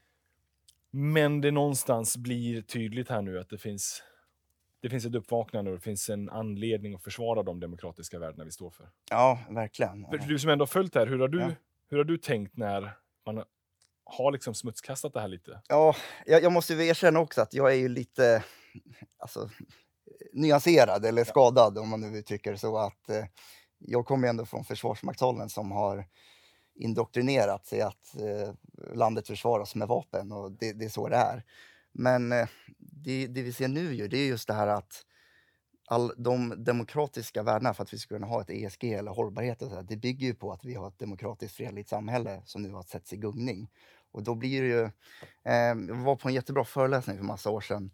[0.98, 4.04] Men det någonstans blir tydligt här nu att det finns
[4.82, 8.52] det finns ett uppvaknande och det finns en anledning att försvara de demokratiska värdena vi
[8.52, 8.90] står för.
[9.10, 10.06] Ja, verkligen.
[10.06, 11.52] För du som ändå har följt det här, hur har du, Ja.
[11.90, 12.92] hur har du tänkt när
[13.26, 13.44] man
[14.04, 15.62] har liksom smutskastat det här lite?
[15.68, 18.44] Ja, jag, jag måste ju erkänna också att jag är ju lite
[19.18, 19.50] alltså,
[20.34, 22.78] nyanserad eller skadad om man nu uttrycker så.
[22.78, 23.26] Att, eh,
[23.78, 26.06] jag kommer ändå från Försvarsmaktshållen som har
[26.76, 28.54] indoktrinerat sig att eh,
[28.94, 31.44] landet försvaras med vapen och det, det är så det är.
[31.92, 35.06] Men eh, det, det vi ser nu ju, det är just det här att
[35.88, 39.70] all, de demokratiska värdena för att vi ska kunna ha ett ESG eller hållbarhet, och
[39.70, 42.72] så här, det bygger ju på att vi har ett demokratiskt fredligt samhälle som nu
[42.72, 43.70] har setts i gungning.
[44.12, 44.84] Och då blir det ju...
[45.44, 47.92] Eh, jag var på en jättebra föreläsning för massa år sedan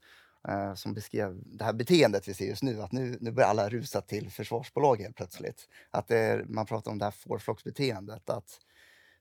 [0.48, 2.82] eh, som beskrev det här beteendet vi ser just nu.
[2.82, 5.68] Att nu, nu börjar alla rusa till försvarsbolag helt plötsligt.
[5.92, 8.30] Att det är, man pratar om det här fårflocksbeteendet.
[8.30, 8.60] Att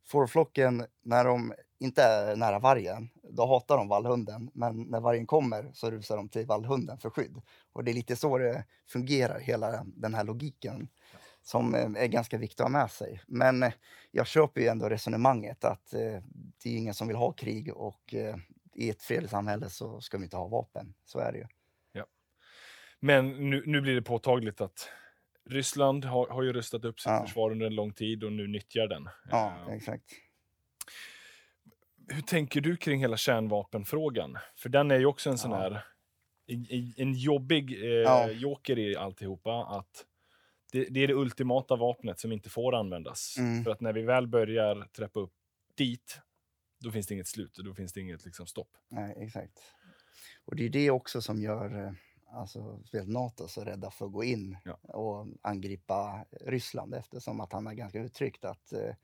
[0.07, 4.51] fårflocken, när de inte är nära vargen, då hatar de vallhunden.
[4.55, 7.43] Men när vargen kommer så rusar de till vallhunden för skydd.
[7.73, 10.89] Och det är lite så det fungerar, hela den här logiken
[11.43, 13.23] som eh, är ganska viktig att ha med sig.
[13.27, 13.73] Men eh,
[14.11, 16.23] jag köper ju ändå resonemanget att eh,
[16.63, 18.15] det är ingen som vill ha krig och
[18.75, 20.95] i ett fredligt samhälle så ska vi inte ha vapen.
[21.05, 21.47] Så är det ju.
[23.01, 24.89] Men nu, nu blir det påtagligt att
[25.51, 27.25] Ryssland har, har ju rustat upp sitt Ja.
[27.27, 29.09] försvar under en lång tid och nu nyttjar den.
[29.31, 30.05] Ja, Eh, exakt.
[32.09, 34.39] hur tänker du kring hela kärnvapenfrågan?
[34.57, 35.85] För den är ju också en sån här
[36.47, 38.31] en, en- en jobbig eh, Ja.
[38.31, 39.65] joker i alltihopa.
[39.79, 40.07] Att
[40.73, 43.37] det, det är det ultimata vapnet som inte får användas.
[43.39, 43.65] Mm.
[43.65, 45.33] För att när vi väl börjar trappa upp
[45.77, 46.21] dit,
[46.81, 48.71] då finns det inget slut och då finns det inget liksom, stopp.
[48.89, 49.59] Nej, exakt.
[50.45, 51.93] Och det är det också som gör eh,
[52.33, 54.73] alltså, speciellt Nato så rädda för att gå in Ja.
[54.83, 58.95] och angripa Ryssland eftersom att han har ganska uttryckt att eh,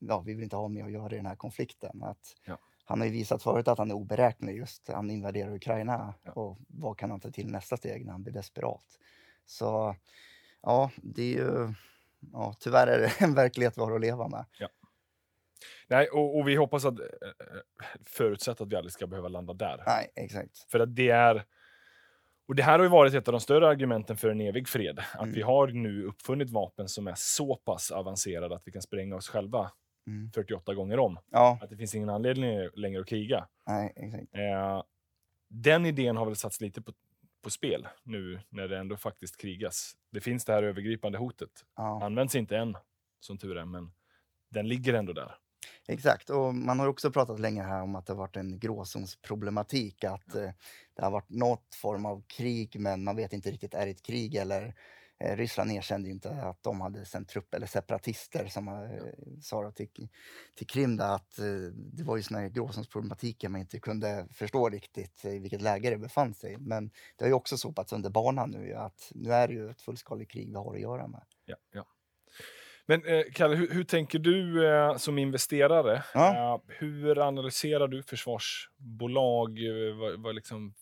[0.00, 2.02] ja, vi vill inte ha med att göra i den här konflikten.
[2.02, 2.58] Att Ja.
[2.84, 4.88] Han har ju visat förut att han är oberäknelig just.
[4.88, 6.32] Han invaderar Ukraina Ja.
[6.32, 8.98] och vad kan han ta till nästa steg när han blir desperat?
[9.46, 9.96] Så
[10.62, 11.74] ja, det är ju
[12.32, 14.44] ja, tyvärr är det en verklighet vi har att leva med.
[15.88, 17.60] Nej, och, och vi hoppas att, eh, eh,
[18.06, 19.82] förutsatt att vi aldrig ska behöva landa där.
[19.86, 20.58] Nej, exakt.
[20.58, 21.44] För att det är...
[22.48, 24.98] Och det här har ju varit ett av de större argumenten för en evig fred.
[24.98, 25.34] Att Mm.
[25.34, 29.28] vi har nu uppfunnit vapen som är så pass avancerade att vi kan spränga oss
[29.28, 29.70] själva
[30.06, 30.30] Mm.
[30.34, 31.18] 48 gånger om.
[31.30, 33.48] Ja, Att det finns ingen anledning längre att kriga.
[33.66, 34.34] nej, exakt.
[34.34, 34.82] Eh,
[35.50, 36.92] den idén har väl satts lite på,
[37.42, 39.92] på spel nu när det ändå faktiskt krigas.
[40.12, 41.50] Det finns det här övergripande hotet.
[41.76, 42.04] Ja.
[42.04, 42.76] Används inte än,
[43.20, 43.92] som tur är, men
[44.50, 45.34] den ligger ändå där.
[45.88, 50.04] Exakt, och man har också pratat länge här om att det har varit en gråzonsproblematik.
[50.04, 50.50] Att eh,
[50.94, 54.02] det har varit något form av krig, men man vet inte riktigt, är det ett
[54.02, 54.74] krig eller
[55.20, 58.74] eh, Ryssland erkände inte att de hade sänt trupp eller separatister som eh,
[59.42, 60.08] sa till,
[60.54, 61.44] till Krim där, att eh,
[61.74, 65.98] det var ju såna här gråzonsproblematiker man inte kunde förstå riktigt i vilket läge det
[65.98, 66.56] befann sig.
[66.58, 69.82] Men det har ju också sopats under banan nu att nu är det ju ett
[69.82, 71.22] fullskaligt krig vi har att göra med.
[71.44, 71.86] Ja, ja.
[72.90, 76.02] Men eh, Kalle, hur, hur tänker du eh, som investerare?
[76.14, 76.54] Ja.
[76.54, 79.58] Eh, hur analyserar du försvarsbolag?
[79.58, 80.74] Eh, vad, vad liksom,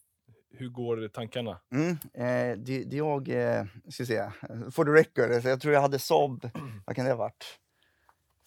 [0.58, 1.60] hur går tankarna?
[1.72, 4.30] Mm, eh, det, det jag, eh, ska se,
[4.70, 6.50] for the record, jag tror jag hade Saab,
[6.86, 7.58] vad kan det ha varit?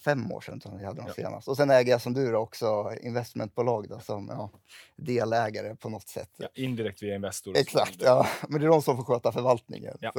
[0.03, 1.13] Fem år sedan tror jag hade dem Ja.
[1.13, 1.47] senast.
[1.47, 4.49] Och sen äger jag som du då också investmentbolag då, som ja,
[4.95, 6.29] delägare på något sätt.
[6.37, 7.57] Ja, indirekt via Investor.
[7.57, 8.27] Exakt, ja.
[8.49, 9.97] Men det är de som får sköta förvaltningen.
[9.99, 10.13] Ja.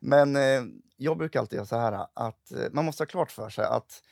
[0.00, 0.62] Men eh,
[0.96, 4.02] jag brukar alltid göra så här att eh, man måste ha klart för sig att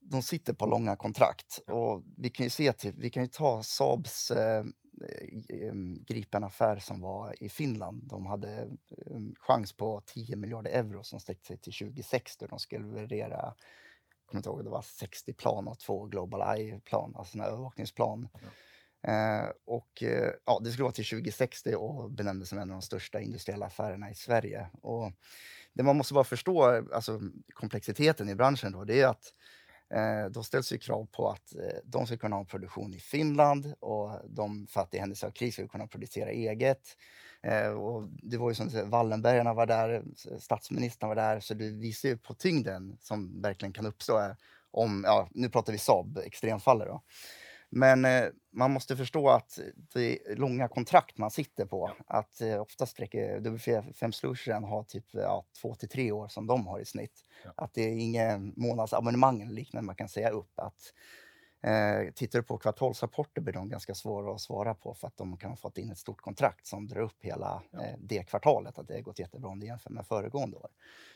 [0.00, 1.58] de sitter på långa kontrakt.
[1.66, 4.64] Och vi kan ju se till, vi kan ju ta Saabs eh,
[5.48, 5.72] eh,
[6.06, 8.02] Gripen-affär som var i Finland.
[8.08, 12.46] De hade eh, chans på 10 miljarder euro som sträckte sig till 2060.
[12.50, 13.54] De skulle leverera,
[14.32, 18.28] kommer inte ihåg, det var 60 plan och två Global Eye-plan, alltså övervakningsplan.
[19.06, 22.82] Eh, och eh, ja, det skulle vara till 2060 och benämndes som en av de
[22.82, 24.66] största industriella affärerna i Sverige.
[24.82, 25.12] Och
[25.72, 27.20] det man måste bara förstå, alltså
[27.54, 29.34] komplexiteten i branschen då, det är att
[29.92, 32.98] Eh, då ställs ju krav på att eh, de ska kunna ha en produktion i
[32.98, 36.96] Finland och de, för att i händelse av krig, ska kunna producera eget.
[37.42, 40.02] Eh, och det var ju som Wallenbergarna var där,
[40.38, 44.34] statsministern var där, så det visar ju på tyngden som verkligen kan uppstå
[44.70, 47.02] om, ja, nu pratar vi Saab, extremfallet då.
[47.74, 49.58] Men eh, man måste förstå att
[49.94, 51.90] det är långa kontrakt man sitter på.
[52.06, 56.66] Att eh, ofta sträcker W5 Solution har typ ja, två till tre år som de
[56.66, 57.20] har i snitt.
[57.44, 57.52] Ja.
[57.56, 60.52] Att det är ingen månadsabonnemang eller liknande man kan säga upp.
[60.54, 60.92] Att,
[61.62, 65.36] eh, tittar du på kvartalsrapporter blir de ganska svåra att svara på för att de
[65.36, 67.82] kan ha fått in ett stort kontrakt som drar upp hela Ja.
[67.82, 68.78] eh, det kvartalet.
[68.78, 70.70] Att det har gått jättebra om det jämför med föregående år.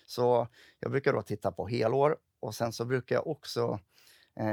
[0.07, 0.49] Så
[0.81, 3.81] jag brukar då titta på helår och sen så brukar jag också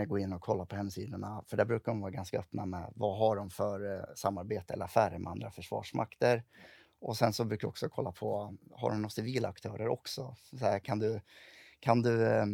[0.08, 1.44] gå in och kolla på hemsidorna.
[1.48, 4.86] För där brukar de vara ganska öppna med vad har de för eh, samarbete eller
[4.86, 6.44] affärer med andra försvarsmakter.
[7.02, 10.36] Och sen så brukar jag också kolla på, har de några civila aktörer också?
[10.42, 11.22] Så här, kan du,
[11.80, 12.46] kan du eh,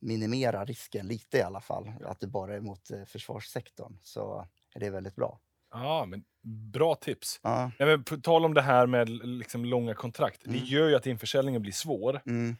[0.00, 4.80] minimera risken lite i alla fall, att du bara är mot eh, försvarssektorn, så är
[4.80, 5.40] det väldigt bra.
[5.70, 6.24] Ja, men
[6.72, 7.40] bra tips.
[7.42, 7.70] Ja.
[7.78, 10.46] Nej, men på tal om det här med liksom långa kontrakt.
[10.46, 10.58] Mm.
[10.58, 12.20] Det gör ju att införsäljningen blir svår.
[12.26, 12.56] Mm.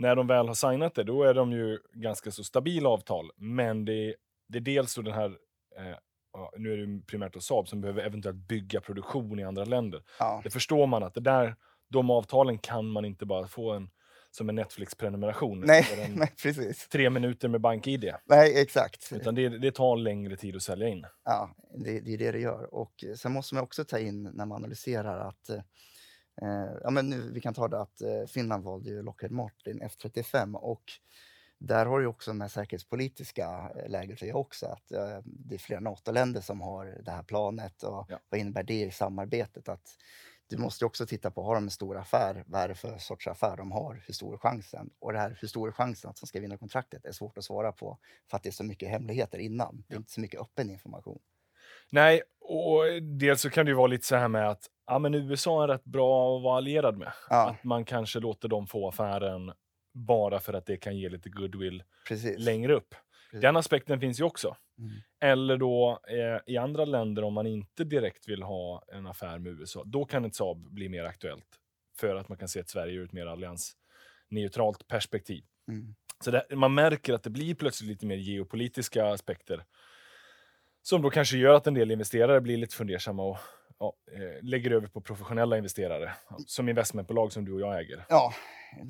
[0.00, 3.30] När de väl har signat det, då är de ju ganska så stabila avtal.
[3.36, 4.14] Men det, är-
[4.48, 5.26] det är dels då den här,
[5.78, 5.96] eh,
[6.56, 10.02] nu är det primärt då Saab som behöver eventuellt bygga produktion i andra länder.
[10.18, 10.40] Ja.
[10.44, 11.56] Det förstår man att det där,
[11.90, 13.90] de avtalen kan man inte bara få en,
[14.30, 15.60] som en Netflix-prenumeration.
[15.60, 16.88] Nej, en, nej, precis.
[16.88, 18.12] tre minuter med BankID.
[18.24, 19.12] Nej, exakt.
[19.12, 21.06] Utan det, det tar längre tid att sälja in.
[21.24, 21.50] Ja,
[21.84, 22.74] det, det är det det gör.
[22.74, 25.50] Och eh, sen måste man också ta in när man analyserar att
[26.42, 29.82] eh, ja, men nu, vi kan ta det att eh, Finland valde ju Lockheed Martin
[29.82, 30.82] F35 och
[31.58, 35.58] där har ju också med säkerhetspolitiska eh, läget att göra också att eh, det är
[35.58, 38.18] flera NATO-länder som har det här planet och Ja.
[38.28, 39.68] vad innebär det i samarbetet?
[39.68, 39.88] Att
[40.46, 42.44] du måste ju också titta på, har de en stor affär?
[42.46, 44.02] Vad är det för sorts affär de har?
[44.06, 44.90] Hur stor är chansen?
[44.98, 47.44] Och det här, hur stor är chansen att de ska vinna kontraktet är svårt att
[47.44, 47.98] svara på
[48.30, 49.84] för att det är så mycket hemligheter innan.
[49.88, 51.18] Det är inte så mycket öppen information.
[51.90, 55.14] Nej, och dels så kan det ju vara lite så här med att ja, men
[55.14, 57.12] USA är rätt bra att vara allierad med.
[57.30, 59.52] Ja, Att man kanske låter dem få affären
[59.94, 62.38] bara för att det kan ge lite goodwill precis.
[62.38, 62.94] längre upp.
[63.30, 63.42] Precis.
[63.42, 64.56] Den aspekten finns ju också.
[64.78, 64.92] Mm.
[65.20, 69.52] Eller då eh, i andra länder om man inte direkt vill ha en affär med
[69.52, 71.46] USA, då kan ett Saab bli mer aktuellt.
[71.98, 75.44] För att man kan se att Sverige ur ett mer alliansneutralt perspektiv.
[75.68, 75.94] Mm.
[76.24, 79.64] Så det, man märker att det blir plötsligt lite mer geopolitiska aspekter.
[80.82, 83.38] Som då kanske gör att en del investerare blir lite fundersamma och
[83.78, 86.12] ja, eh, lägger över på professionella investerare.
[86.46, 88.06] Som investmentbolag som du och jag äger.
[88.08, 88.34] Ja,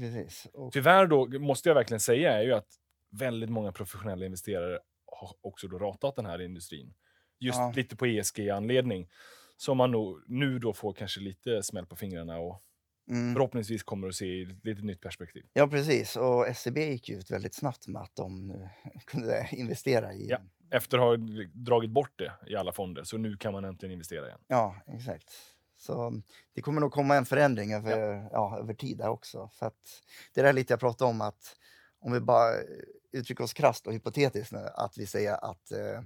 [0.00, 0.46] precis.
[0.52, 2.68] Och, Tyvärr då, måste jag verkligen säga, är ju att
[3.10, 6.94] väldigt många professionella investerare har också då ratat den här industrin.
[7.38, 7.72] Just Ja.
[7.76, 9.08] lite på ESG-anledning.
[9.56, 12.62] Som man nog, nu då får kanske lite smäll på fingrarna och
[13.10, 13.34] mm.
[13.34, 15.46] förhoppningsvis kommer att se i lite nytt perspektiv.
[15.52, 16.16] Ja, precis.
[16.16, 18.68] Och SEB gick ut väldigt snabbt med att de nu
[19.06, 20.28] kunde investera i...
[20.28, 20.38] Ja.
[20.70, 21.16] Efter att ha
[21.54, 24.38] dragit bort det i alla fonder, så nu kan man äntligen investera igen.
[24.46, 25.32] Ja, exakt.
[25.76, 26.22] Så
[26.54, 28.58] det kommer nog komma en förändring över, ja.
[28.58, 29.50] över tid där också.
[29.52, 30.02] För att
[30.34, 31.56] det är lite jag pratade om att
[32.00, 32.54] om vi bara
[33.12, 36.02] uttrycker oss krasst och hypotetiskt nu, att vi säger att eh,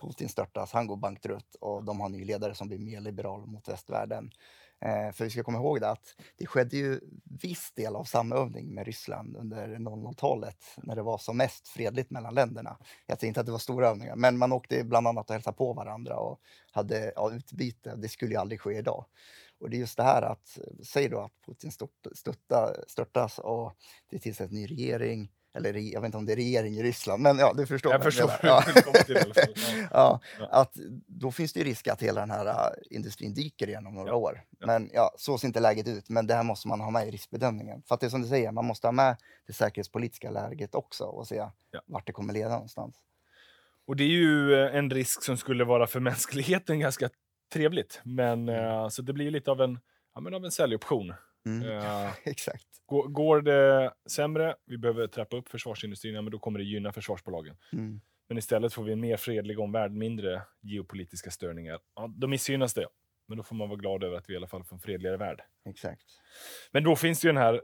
[0.00, 3.46] Putin störtas, han går bankrutt och de har en ny ledare som blir mer liberal
[3.46, 4.30] mot västvärlden.
[4.80, 7.00] Eh, för vi ska komma ihåg det att det skedde ju
[7.42, 12.34] viss del av samövning med Ryssland under 00-talet när det var som mest fredligt mellan
[12.34, 12.78] länderna.
[13.06, 15.56] Jag säger inte att det var stora övningar, men man åkte bland annat och hälsade
[15.56, 16.40] på varandra och
[16.72, 17.96] hade ja, utbyte.
[17.96, 19.04] Det skulle ju aldrig ske idag.
[19.60, 22.06] Och det är just det här att, säg då att Putin stört,
[22.86, 23.72] störtas och
[24.10, 27.22] det tillsätts en ny regering, eller jag vet inte om det är regering i Ryssland,
[27.22, 27.92] men ja, du förstår.
[27.92, 28.62] Jag förstår Ja.
[29.06, 29.16] till.
[29.16, 29.44] Ja.
[29.90, 30.48] Ja, Ja.
[30.50, 30.72] att
[31.06, 32.54] då finns det ju risk att hela den här äh,
[32.96, 34.42] industrin dyker igen om några år.
[34.66, 36.08] Men ja, så ser inte läget ut.
[36.08, 37.82] Men det här måste man ha med i riskbedömningen.
[37.88, 41.04] För att det är som du säger, man måste ha med det säkerhetspolitiska läget också
[41.04, 41.36] och se
[41.70, 41.82] Ja.
[41.86, 42.96] vart det kommer leda någonstans.
[43.86, 47.08] Och det är ju eh, en risk som skulle vara för mänskligheten ganska
[47.52, 48.00] trevligt.
[48.04, 49.78] Men eh, så det blir lite av en,
[50.14, 51.14] ja, men av en säljoption.
[51.46, 51.68] Mm.
[51.70, 52.66] Eh, Exakt.
[52.86, 56.92] går, går det sämre, vi behöver trappa upp försvarsindustrin, ja, men då kommer det gynna
[56.92, 57.56] försvarsbolagen.
[57.72, 58.00] Mm.
[58.28, 61.78] Men istället får vi en mer fredlig omvärld, mindre geopolitiska störningar.
[61.94, 62.86] Ja, då missgynnas det.
[63.28, 65.16] Men då får man vara glad över att vi i alla fall får en fredligare
[65.16, 65.42] värld.
[65.68, 66.02] Exakt.
[66.72, 67.60] Men då finns det ju den här,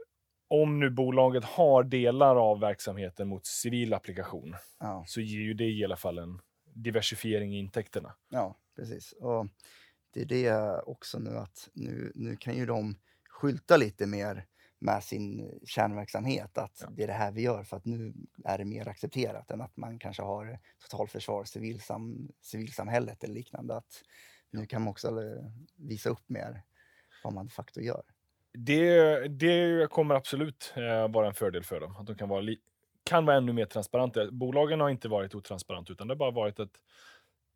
[0.47, 5.65] om nu bolaget har delar av verksamheten mot civil applikation, Ja, så ger ju det
[5.69, 6.39] i alla fall en
[6.75, 8.15] diversifiering i intäkterna.
[8.29, 9.11] ja precis.
[9.11, 9.47] Och
[10.13, 12.95] det är det också nu att nu, nu kan ju de
[13.37, 14.45] skylta lite mer
[14.79, 16.57] med sin kärnverksamhet.
[16.57, 16.89] Att Ja.
[16.91, 18.13] det är det här vi gör för att nu
[18.45, 23.75] är det mer accepterat än att man kanske har totalförsvar, civilsam, civilsamhället eller liknande.
[23.75, 24.03] Att
[24.51, 25.43] nu kan man också eh,
[25.75, 26.63] visa upp mer
[27.23, 28.03] vad man de facto gör.
[28.53, 31.95] Det, det kommer absolut eh, vara en fördel för dem.
[31.95, 32.61] Att de kan vara, li-
[33.03, 34.31] kan vara ännu mer transparenta.
[34.31, 36.81] Bolagen har inte varit otransparenta, utan det har bara varit att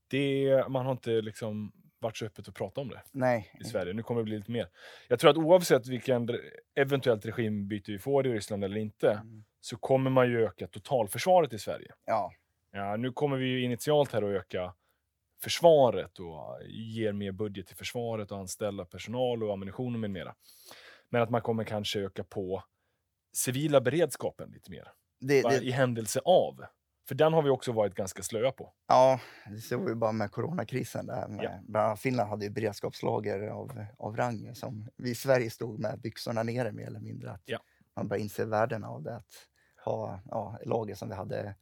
[0.08, 3.94] det, man har inte liksom varit så öppet att prata om det Nej, i Sverige.
[3.94, 4.70] Nu kommer det bli lite mer.
[5.08, 6.30] Jag tror att oavsett vilken
[6.76, 9.44] eventuellt regimbyte vi får i Ryssland eller inte, Mm.
[9.60, 11.92] så kommer man ju öka totalförsvaret i Sverige.
[12.06, 12.32] ja,
[12.74, 14.74] Ja, nu kommer vi ju initialt här att öka
[15.44, 20.36] försvaret och ger mer budget till försvaret och anställa personal och ammunition och med mera.
[21.10, 22.64] Men att man kommer kanske öka på
[23.34, 24.92] civila beredskapen lite mer.
[25.20, 26.66] det, det, I händelse av.
[27.12, 28.74] För den har vi också varit ganska slöa på.
[28.88, 31.06] ja, det såg vi bara med coronakrisen.
[31.06, 31.96] Där med, Ja.
[31.96, 36.72] Finland hade ju beredskapslager av, av rang som vi i Sverige stod med byxorna nere
[36.72, 37.32] mer eller mindre.
[37.32, 37.60] Att Ja.
[37.96, 39.16] Man börjar inse värdena av det.
[39.16, 39.26] Att
[39.86, 41.56] ha ja, lager som vi hade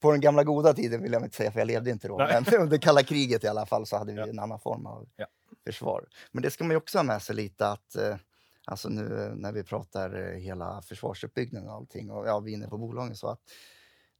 [0.00, 2.16] på den gamla goda tiden vill jag inte säga för jag levde inte då.
[2.16, 2.42] Nej.
[2.50, 4.26] Men under kalla kriget i alla fall så hade vi Ja.
[4.26, 5.26] en annan form av Ja.
[5.66, 6.04] försvar.
[6.32, 8.16] Men det ska man ju också ha med sig lite att eh,
[8.64, 12.68] alltså nu när vi pratar eh, hela försvarsuppbyggnaden och allting och ja, vi är inne
[12.68, 13.40] på bolagen så att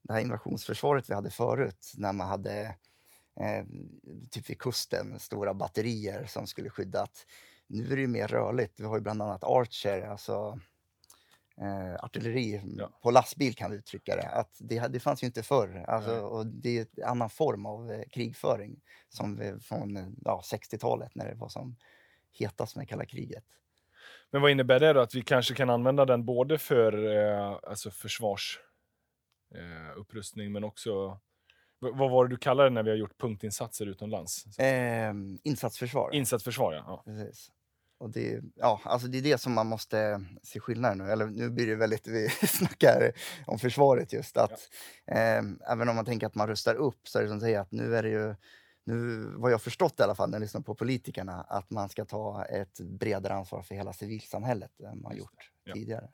[0.05, 2.61] det här invasionsförsvaret vi hade förut när man hade
[3.41, 3.65] eh,
[4.31, 7.27] typ vid kusten stora batterier som skulle skydda att
[7.67, 8.81] nu är det mer rörligt.
[8.81, 10.61] Vi har ju bland annat Archer, alltså
[11.61, 12.91] eh, artilleri Ja.
[13.03, 14.29] på lastbil kan vi uttrycka det.
[14.29, 15.85] Att det, det fanns ju inte förr.
[15.89, 21.15] Alltså, och det är en annan form av eh, krigföring som vi, från ja, 60-talet
[21.15, 21.77] när det var som
[22.33, 23.45] hetast med kalla kriget.
[24.31, 25.01] Men vad innebär det då?
[25.01, 28.61] Att vi kanske kan använda den både för eh, alltså försvars
[29.55, 31.21] eh, upprustning men också
[31.79, 34.59] vad var det du kallade det när vi har gjort punktinsatser utomlands?
[34.59, 36.11] Eh, insatsförsvar.
[36.13, 36.85] Insatsförsvar, ja.
[36.87, 37.03] ja.
[37.13, 37.51] Precis.
[37.99, 41.11] Och det, ja, alltså det är det som man måste se skillnaden nu.
[41.11, 43.13] Eller nu blir det väldigt, vi snackar
[43.47, 44.37] om försvaret just.
[44.37, 44.71] att
[45.07, 47.73] eh, Även om man tänker att man rustar upp så är det som säger att
[47.73, 48.35] nu är det ju,
[48.85, 52.05] nu vad jag förstått i alla fall när jag lyssnar på politikerna, att man ska
[52.05, 55.75] ta ett bredare ansvar för hela civilsamhället än man Just gjort Ja.
[55.75, 56.09] tidigare.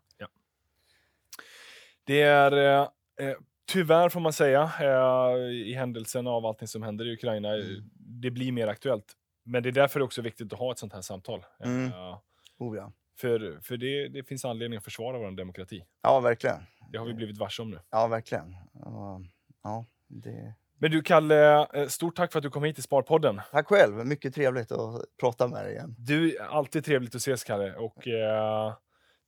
[2.05, 2.89] Det är
[3.21, 3.35] eh, eh,
[3.73, 7.49] tyvärr får man säga eh, i händelsen av allting som händer i Ukraina.
[7.49, 7.91] eh, Mm.
[8.23, 9.13] Det blir mer aktuellt.
[9.45, 11.45] Men det är därför det också viktigt att ha ett sånt här samtal.
[11.65, 11.87] Mm.
[11.87, 12.19] Eh,
[12.59, 12.93] Oh, ja.
[13.21, 15.85] för för det, det finns anledning att försvara vår demokrati.
[16.03, 16.57] ja, verkligen.
[16.93, 17.79] Det har vi blivit varse om nu.
[17.91, 18.57] Ja, verkligen.
[18.73, 19.21] Och,
[19.63, 20.55] ja, det...
[20.79, 23.41] Men du Kalle, eh, stort tack för att du kom hit till Sparpodden.
[23.51, 25.95] Tack själv, mycket trevligt att prata med dig igen.
[25.99, 27.75] Du, alltid trevligt att ses Kalle.
[27.75, 28.73] Och eh,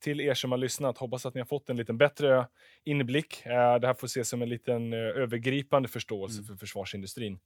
[0.03, 2.47] till er som har lyssnat, hoppas att ni har fått en lite bättre
[2.83, 3.45] inblick.
[3.45, 6.47] Eh, det här får ses som en liten eh, övergripande förståelse Mm.
[6.47, 7.39] för försvarsindustrin.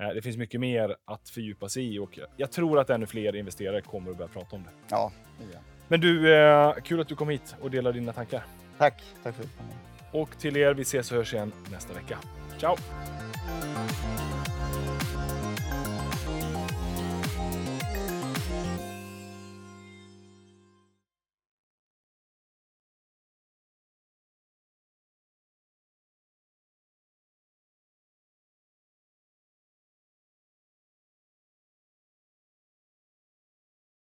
[0.00, 3.36] Eh, det finns mycket mer att fördjupa sig i och jag tror att ännu fler
[3.36, 4.70] investerare kommer att börja prata om det.
[4.90, 5.12] Ja.
[5.88, 6.22] Men du,
[6.84, 8.44] kul att du kom hit och delade dina tankar.
[8.78, 9.02] tack.
[9.22, 10.20] Tack för att du kom.
[10.20, 12.18] Och till er, vi ses och hörs igen nästa vecka.
[12.58, 12.76] Ciao!